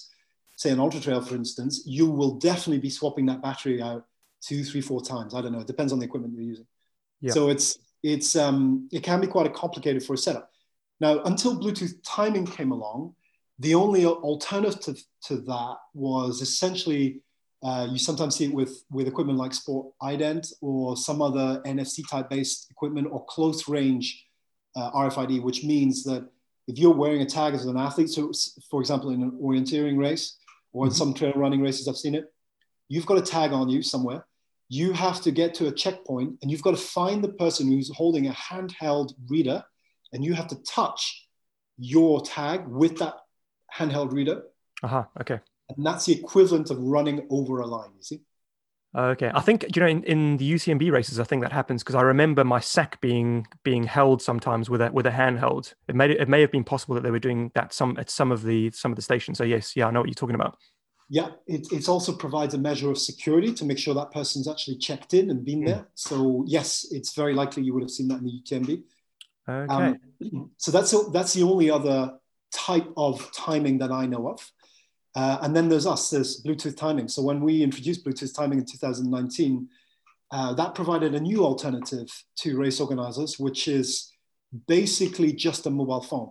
[0.56, 4.04] say an ultra trail, for instance, you will definitely be swapping that battery out
[4.40, 5.34] two, three, four times.
[5.34, 5.60] I don't know.
[5.60, 6.66] It depends on the equipment you're using.
[7.22, 7.34] Yep.
[7.34, 10.50] So it's it's um, it can be quite a complicated for a setup.
[11.00, 13.14] Now, until Bluetooth timing came along,
[13.58, 17.22] the only alternative to that was essentially
[17.62, 22.08] uh, you sometimes see it with, with equipment like Sport Ident or some other NFC
[22.08, 24.24] type based equipment or close range
[24.76, 26.28] uh, RFID, which means that
[26.68, 28.30] if you're wearing a tag as an athlete, so
[28.70, 30.36] for example, in an orienteering race
[30.72, 30.96] or in mm-hmm.
[30.96, 32.32] some trail running races, I've seen it,
[32.88, 34.26] you've got a tag on you somewhere.
[34.68, 37.94] You have to get to a checkpoint and you've got to find the person who's
[37.94, 39.64] holding a handheld reader
[40.12, 41.28] and you have to touch
[41.78, 43.14] your tag with that
[43.74, 44.42] handheld reader.
[44.82, 45.04] Uh-huh.
[45.20, 45.40] Okay.
[45.68, 48.20] And that's the equivalent of running over a line, you see?
[48.96, 51.94] Okay, I think you know in, in the UTMB races, I think that happens because
[51.94, 55.74] I remember my sack being being held sometimes with a with a handheld.
[55.86, 58.32] It may it may have been possible that they were doing that some at some
[58.32, 59.36] of the some of the stations.
[59.36, 60.56] So yes, yeah, I know what you're talking about.
[61.08, 64.78] Yeah, it, it also provides a measure of security to make sure that person's actually
[64.78, 65.66] checked in and been mm.
[65.66, 65.86] there.
[65.94, 68.82] So yes, it's very likely you would have seen that in the UTMB.
[69.48, 69.72] Okay.
[69.72, 72.18] Um, so that's that's the only other
[72.52, 74.50] type of timing that I know of.
[75.14, 77.08] Uh, and then there's us, there's Bluetooth timing.
[77.08, 79.68] So when we introduced Bluetooth timing in 2019,
[80.30, 84.12] uh, that provided a new alternative to race organizers, which is
[84.66, 86.30] basically just a mobile phone.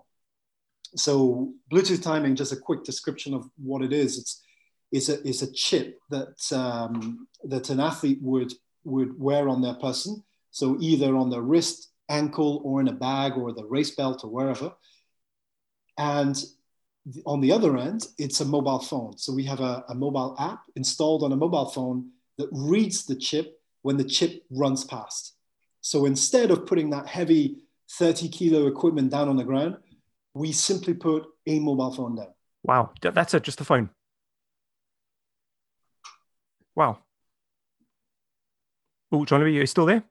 [0.96, 4.20] So Bluetooth timing, just a quick description of what it is.
[4.20, 4.44] It's
[4.92, 9.74] it's a, it's a chip that um, that an athlete would would wear on their
[9.76, 10.24] person.
[10.52, 14.30] So either on their wrist, ankle, or in a bag, or the race belt, or
[14.30, 14.72] wherever.
[15.98, 16.42] And
[17.26, 19.18] on the other end, it's a mobile phone.
[19.18, 23.16] So we have a, a, mobile app installed on a mobile phone that reads the
[23.16, 25.36] chip when the chip runs past.
[25.82, 27.58] So instead of putting that heavy
[27.92, 29.78] 30 kilo equipment down on the ground,
[30.34, 32.34] we simply put a mobile phone down.
[32.64, 33.90] Wow, that's it, just a phone.
[36.76, 37.00] Wow.
[39.12, 40.04] Oh, John, are you still there?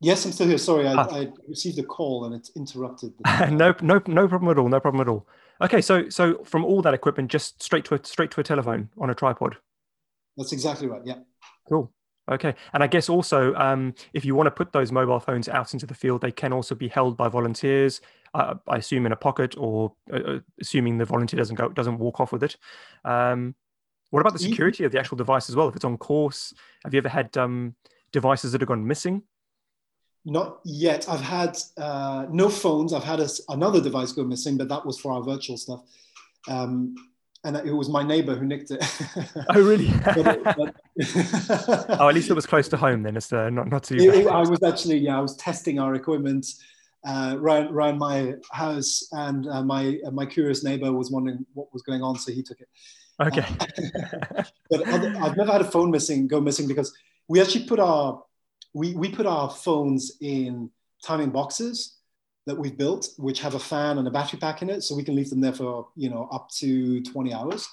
[0.00, 0.58] Yes, I'm still here.
[0.58, 1.08] Sorry, I, ah.
[1.10, 3.14] I received a call and it interrupted.
[3.50, 4.68] no, no, no problem at all.
[4.68, 5.26] No problem at all.
[5.62, 8.90] Okay, so so from all that equipment, just straight to a straight to a telephone
[8.98, 9.56] on a tripod.
[10.36, 11.00] That's exactly right.
[11.04, 11.20] Yeah.
[11.66, 11.90] Cool.
[12.30, 15.72] Okay, and I guess also um, if you want to put those mobile phones out
[15.72, 18.00] into the field, they can also be held by volunteers.
[18.34, 21.98] Uh, I assume in a pocket, or uh, uh assuming the volunteer doesn't go doesn't
[21.98, 22.56] walk off with it.
[23.04, 23.54] Um,
[24.16, 25.68] what about the security of the actual device as well?
[25.68, 26.54] If it's on course,
[26.84, 27.74] have you ever had um,
[28.12, 29.22] devices that have gone missing
[30.26, 31.08] not yet.
[31.08, 32.92] I've had uh, no phones.
[32.92, 35.82] I've had a, another device go missing, but that was for our virtual stuff.
[36.48, 36.96] Um,
[37.44, 38.84] and it was my neighbor who nicked it.
[39.54, 39.88] oh, really?
[40.04, 40.74] but, but
[42.00, 43.16] oh, at least it was close to home then.
[43.16, 43.98] It's uh, not not too.
[43.98, 45.16] It, I was actually yeah.
[45.16, 46.44] I was testing our equipment
[47.06, 51.72] uh, around, around my house, and uh, my uh, my curious neighbor was wondering what
[51.72, 52.68] was going on, so he took it.
[53.20, 53.46] Okay.
[54.70, 56.92] but other, I've never had a phone missing go missing because
[57.28, 58.22] we actually put our
[58.74, 60.70] we, we put our phones in
[61.02, 61.96] timing boxes
[62.46, 65.02] that we've built, which have a fan and a battery pack in it, so we
[65.02, 67.68] can leave them there for you know up to 20 hours.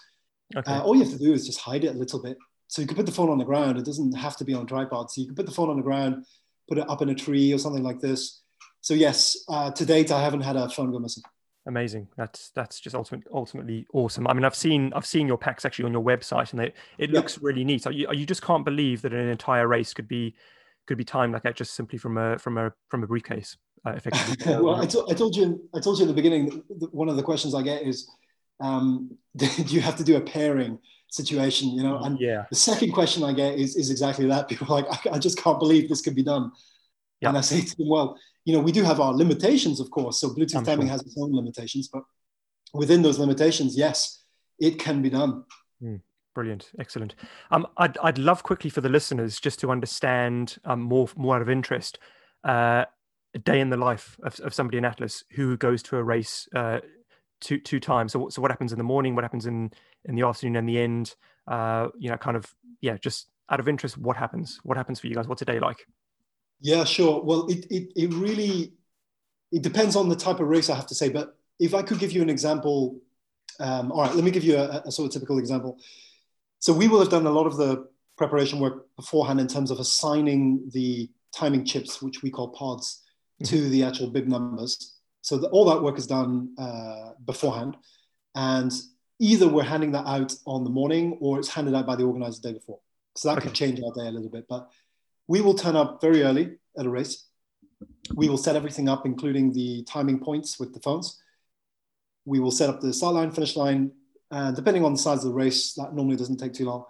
[0.56, 0.72] Okay.
[0.72, 2.38] Uh, all you have to do is just hide it a little bit.
[2.68, 3.78] So you can put the phone on the ground.
[3.78, 5.12] It doesn't have to be on a tripod.
[5.12, 6.26] So you can put the phone on the ground,
[6.68, 8.42] put it up in a tree or something like this.
[8.82, 11.24] So yes, uh, to date I haven't had a phone go missing.
[11.66, 12.10] Amazing.
[12.18, 14.28] That's that's just ultimate, ultimately awesome.
[14.28, 17.12] I mean, I've seen I've seen your packs actually on your website, and they, it
[17.12, 17.86] looks really neat.
[17.86, 20.36] You, you just can't believe that an entire race could be
[20.88, 23.92] could be timed like that just simply from a from a from a briefcase uh,
[23.92, 27.16] effectively well I, to, I told you i told you in the beginning one of
[27.16, 28.10] the questions i get is
[28.60, 32.92] um, do you have to do a pairing situation you know and yeah the second
[32.92, 35.90] question i get is, is exactly that people are like I, I just can't believe
[35.90, 36.52] this could be done
[37.22, 37.30] yep.
[37.30, 40.20] and i say to them well you know we do have our limitations of course
[40.20, 40.92] so bluetooth I'm timing sure.
[40.92, 42.04] has its own limitations but
[42.74, 44.24] within those limitations yes
[44.60, 45.44] it can be done
[45.82, 46.00] mm.
[46.34, 47.14] Brilliant, excellent.
[47.52, 51.44] Um, I'd I'd love quickly for the listeners just to understand um, more more out
[51.44, 52.00] of interest,
[52.44, 52.86] uh,
[53.36, 56.48] a day in the life of, of somebody in Atlas who goes to a race
[56.56, 56.80] uh,
[57.40, 58.14] two two times.
[58.14, 59.14] So so what happens in the morning?
[59.14, 59.72] What happens in
[60.06, 61.16] in the afternoon and the end?
[61.48, 64.60] Uh, you know, kind of yeah, just out of interest, what happens?
[64.64, 65.28] What happens for you guys?
[65.28, 65.86] What's a day like?
[66.64, 67.22] Yeah, sure.
[67.22, 68.74] Well, it it it really
[69.52, 71.10] it depends on the type of race, I have to say.
[71.10, 73.00] But if I could give you an example,
[73.60, 75.78] um, all right, let me give you a, a sort of typical example.
[76.60, 79.80] So we will have done a lot of the preparation work beforehand in terms of
[79.80, 83.04] assigning the timing chips, which we call pods,
[83.44, 83.54] mm-hmm.
[83.54, 84.96] to the actual bib numbers.
[85.22, 87.76] So the, all that work is done uh, beforehand.
[88.36, 88.72] And
[89.20, 92.40] either we're handing that out on the morning or it's handed out by the organizer
[92.42, 92.80] the day before.
[93.16, 93.48] So that okay.
[93.48, 94.46] could change our day a little bit.
[94.48, 94.70] But
[95.28, 97.28] we will turn up very early at a race.
[98.16, 101.22] We will set everything up, including the timing points with the phones.
[102.26, 103.92] We will set up the start line, finish line,
[104.32, 106.86] uh, depending on the size of the race, that normally doesn't take too long.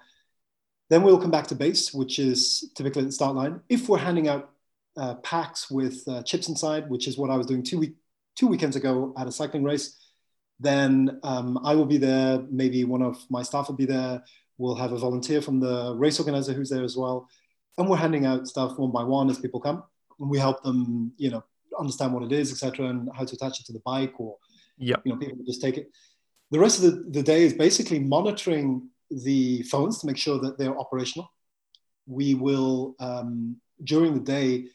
[0.89, 3.61] Then we'll come back to base, which is typically the start line.
[3.69, 4.51] If we're handing out
[4.95, 7.95] uh, packs with uh, chips inside, which is what I was doing two, week,
[8.35, 9.99] two weekends ago at a cycling race,
[10.59, 12.43] then um, I will be there.
[12.49, 14.23] Maybe one of my staff will be there.
[14.57, 17.27] We'll have a volunteer from the race organizer who's there as well.
[17.77, 19.83] And we're handing out stuff one by one as people come.
[20.19, 21.43] And we help them, you know,
[21.77, 24.37] understand what it is, etc., and how to attach it to the bike or,
[24.77, 25.91] yeah, you know, people just take it
[26.53, 30.59] the rest of the, the day is basically monitoring the phones to make sure that
[30.59, 31.31] they're operational.
[32.05, 34.65] We will, um, during the day,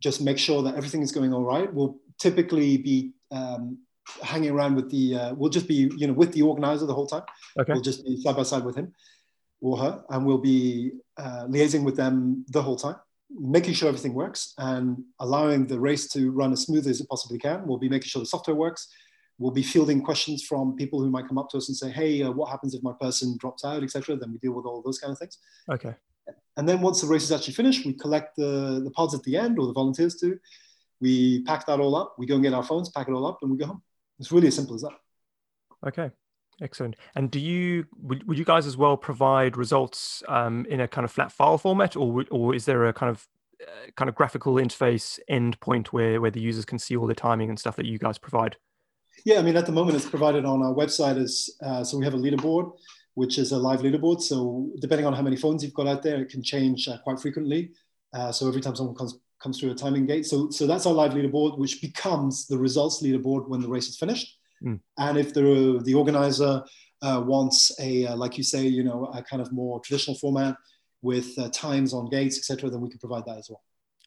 [0.00, 1.72] just make sure that everything is going all right.
[1.72, 3.78] We'll typically be um,
[4.20, 7.06] hanging around with the, uh, we'll just be, you know, with the organizer the whole
[7.06, 7.22] time.
[7.56, 7.72] Okay.
[7.72, 8.92] We'll just be side by side with him
[9.60, 12.96] or her, and we'll be uh, liaising with them the whole time,
[13.30, 17.38] making sure everything works and allowing the race to run as smoothly as it possibly
[17.38, 17.66] can.
[17.66, 18.88] We'll be making sure the software works.
[19.38, 22.22] We'll be fielding questions from people who might come up to us and say, "Hey,
[22.22, 24.98] uh, what happens if my person drops out, etc." Then we deal with all those
[24.98, 25.38] kind of things.
[25.70, 25.94] Okay.
[26.56, 29.36] And then once the race is actually finished, we collect the the pods at the
[29.36, 30.38] end, or the volunteers do.
[31.00, 32.16] We pack that all up.
[32.18, 33.82] We go and get our phones, pack it all up, and we go home.
[34.18, 34.98] It's really as simple as that.
[35.86, 36.10] Okay.
[36.60, 36.96] Excellent.
[37.14, 41.04] And do you would, would you guys as well provide results um, in a kind
[41.04, 43.28] of flat file format, or or is there a kind of
[43.62, 47.48] uh, kind of graphical interface endpoint where where the users can see all the timing
[47.48, 48.56] and stuff that you guys provide?
[49.24, 52.04] Yeah, I mean at the moment it's provided on our website as uh, so we
[52.04, 52.72] have a leaderboard,
[53.14, 54.20] which is a live leaderboard.
[54.20, 57.20] So depending on how many phones you've got out there, it can change uh, quite
[57.20, 57.70] frequently.
[58.12, 60.92] Uh, so every time someone comes comes through a timing gate, so so that's our
[60.92, 64.37] live leaderboard, which becomes the results leaderboard when the race is finished.
[64.62, 64.80] Mm.
[64.98, 66.62] And if the, the organizer
[67.02, 70.56] uh, wants a, uh, like you say, you know, a kind of more traditional format
[71.02, 73.62] with uh, times on gates, etc., then we can provide that as well.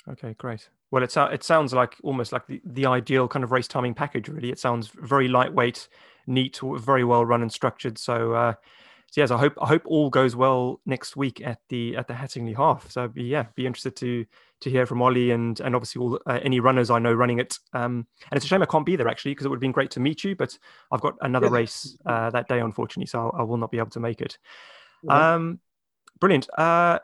[0.09, 0.67] Okay, great.
[0.89, 4.27] Well, it, it sounds like almost like the, the ideal kind of race timing package,
[4.27, 4.51] really.
[4.51, 5.87] It sounds very lightweight,
[6.27, 7.97] neat, very well run and structured.
[7.97, 8.53] So, uh,
[9.11, 12.13] so yes, I hope I hope all goes well next week at the at the
[12.13, 12.91] Hattingley Half.
[12.91, 14.25] So yeah, be interested to
[14.61, 17.57] to hear from Ollie and and obviously all uh, any runners I know running it.
[17.73, 19.71] Um, and it's a shame I can't be there actually because it would have been
[19.71, 20.57] great to meet you, but
[20.91, 21.53] I've got another yeah.
[21.53, 24.37] race uh, that day unfortunately, so I will not be able to make it.
[25.03, 25.35] Yeah.
[25.35, 25.59] Um,
[26.19, 26.47] brilliant.
[26.57, 26.99] Uh,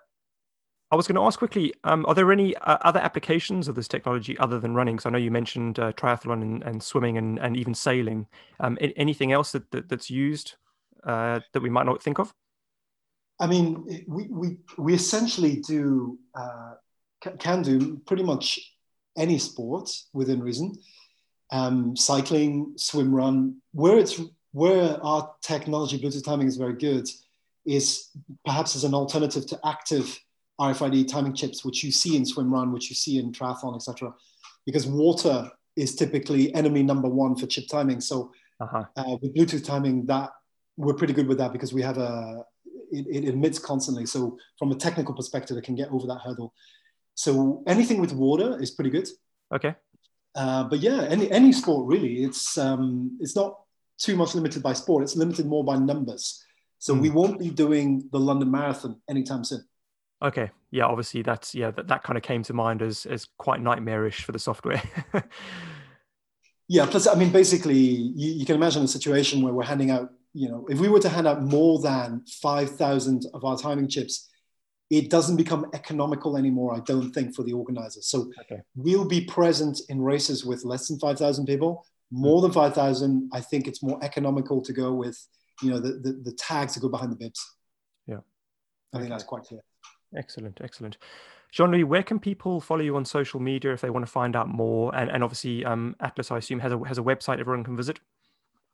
[0.90, 3.88] I was going to ask quickly: um, Are there any uh, other applications of this
[3.88, 5.00] technology other than running?
[5.00, 8.28] So I know you mentioned uh, triathlon and, and, swimming and, and even sailing.
[8.60, 10.56] Um, anything else that, that, that's used
[11.04, 12.34] uh, that we might not think of?
[13.40, 16.76] I mean, we we we essentially do uh,
[17.40, 18.60] can do pretty much
[19.18, 20.76] any sport within reason.
[21.52, 23.62] Um, cycling, swim, run.
[23.72, 24.20] Where it's
[24.52, 27.08] where our technology, Bluetooth timing, is very good,
[27.66, 28.10] is
[28.46, 30.20] perhaps as an alternative to active
[30.60, 34.14] RFID timing chips, which you see in swim, run, which you see in triathlon, etc.
[34.66, 38.02] Because water is typically enemy number one for chip timing.
[38.02, 38.86] So uh-huh.
[38.96, 40.32] uh, with Bluetooth timing, that
[40.76, 42.44] we're pretty good with that because we have a
[42.92, 44.06] it, it emits constantly.
[44.06, 46.54] So from a technical perspective, it can get over that hurdle.
[47.18, 49.10] So anything with water is pretty good.
[49.52, 49.74] Okay.
[50.36, 53.60] Uh, but yeah, any any sport really, it's um, it's not
[53.98, 55.02] too much limited by sport.
[55.02, 56.44] It's limited more by numbers.
[56.78, 57.02] So mm.
[57.02, 59.66] we won't be doing the London Marathon anytime soon.
[60.22, 60.52] Okay.
[60.70, 60.86] Yeah.
[60.86, 61.72] Obviously, that's yeah.
[61.72, 64.84] That, that kind of came to mind as as quite nightmarish for the software.
[66.68, 66.86] yeah.
[66.86, 70.12] Plus, I mean, basically, you, you can imagine a situation where we're handing out.
[70.36, 73.88] You know, if we were to hand out more than five thousand of our timing
[73.88, 74.30] chips,
[74.90, 78.08] it doesn't become economical anymore, I don't think, for the organizers.
[78.08, 78.62] So okay.
[78.76, 81.86] we'll be present in races with less than 5,000 people.
[82.10, 85.18] More than 5,000, I think it's more economical to go with,
[85.62, 87.56] you know, the, the, the tags to go behind the bibs.
[88.06, 88.20] Yeah.
[88.94, 89.62] I think that's quite clear.
[90.16, 90.98] Excellent, excellent.
[91.52, 94.48] Jean-Louis, where can people follow you on social media if they want to find out
[94.48, 94.96] more?
[94.96, 98.00] And, and obviously, um, Atlas, I assume, has a, has a website everyone can visit.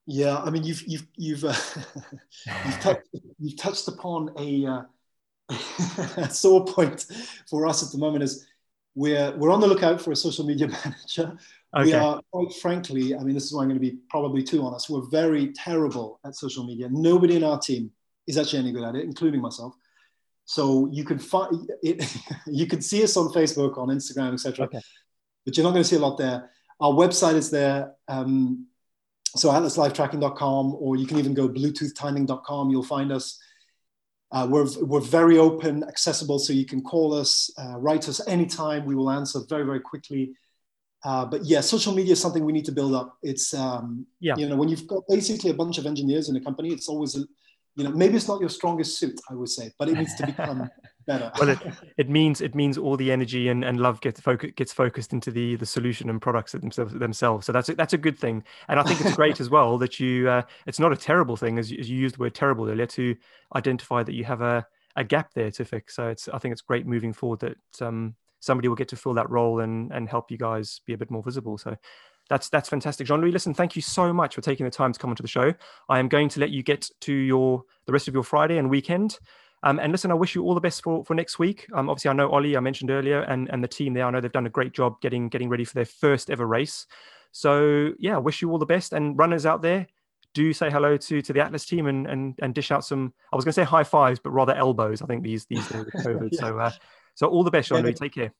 [0.05, 1.53] Yeah, I mean, you've you've you've uh,
[2.65, 3.07] you've, touched,
[3.39, 4.81] you've touched upon a uh,
[6.29, 7.05] sore point
[7.49, 8.47] for us at the moment is
[8.95, 11.37] we're we're on the lookout for a social media manager.
[11.75, 11.85] Okay.
[11.85, 14.63] We are quite frankly, I mean, this is why I'm going to be probably too
[14.63, 14.89] honest.
[14.89, 16.87] We're very terrible at social media.
[16.91, 17.91] Nobody in our team
[18.27, 19.73] is actually any good at it, including myself.
[20.45, 22.05] So you can find it.
[22.47, 24.65] you can see us on Facebook, on Instagram, etc.
[24.65, 24.81] Okay.
[25.45, 26.51] But you're not going to see a lot there.
[26.79, 27.93] Our website is there.
[28.07, 28.67] Um,
[29.35, 32.69] so atlaslivetracking.com, or you can even go bluetoothtiming.com.
[32.69, 33.39] You'll find us.
[34.33, 38.83] Uh, we're, we're very open, accessible, so you can call us, uh, write us anytime.
[38.83, 40.33] We will answer very, very quickly.
[41.05, 43.17] Uh, but yeah, social media is something we need to build up.
[43.21, 44.33] It's, um, yeah.
[44.35, 47.15] you know, when you've got basically a bunch of engineers in a company, it's always,
[47.15, 47.19] a,
[47.75, 50.25] you know, maybe it's not your strongest suit, I would say, but it needs to
[50.25, 50.67] become
[51.05, 51.31] better.
[51.39, 51.59] well, it,
[51.97, 55.31] it means it means all the energy and, and love gets focus, gets focused into
[55.31, 57.45] the the solution and products themselves themselves.
[57.45, 59.99] So that's a, that's a good thing, and I think it's great as well that
[59.99, 60.29] you.
[60.29, 62.87] Uh, it's not a terrible thing as you, as you used the word terrible earlier
[62.87, 63.15] to
[63.55, 64.65] identify that you have a
[64.95, 65.95] a gap there to fix.
[65.95, 69.13] So it's I think it's great moving forward that um, somebody will get to fill
[69.15, 71.57] that role and and help you guys be a bit more visible.
[71.57, 71.75] So
[72.29, 73.31] that's that's fantastic, Jean-Louis.
[73.31, 75.53] Listen, thank you so much for taking the time to come onto the show.
[75.89, 78.69] I am going to let you get to your the rest of your Friday and
[78.69, 79.19] weekend.
[79.63, 81.67] Um, and listen, I wish you all the best for, for next week.
[81.73, 84.05] Um, obviously, I know Ollie, I mentioned earlier, and, and the team there.
[84.05, 86.85] I know they've done a great job getting getting ready for their first ever race.
[87.31, 88.93] So yeah, wish you all the best.
[88.93, 89.87] And runners out there,
[90.33, 93.13] do say hello to to the Atlas team and and, and dish out some.
[93.31, 95.01] I was going to say high fives, but rather elbows.
[95.01, 96.29] I think these these days with COVID.
[96.31, 96.39] yeah.
[96.39, 96.71] So uh,
[97.15, 97.93] so all the best, Jean-Louis.
[97.93, 98.33] Take care.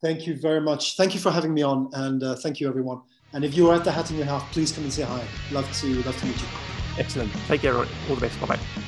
[0.00, 0.96] Thank you very much.
[0.96, 3.02] Thank you for having me on, and uh, thank you everyone.
[3.32, 5.24] And if you're at the Hattingley Half, please come and say hi.
[5.50, 6.48] Love to love to meet you.
[6.98, 7.32] Excellent.
[7.46, 7.76] Take care.
[7.76, 8.40] All the best.
[8.40, 8.81] Bye bye.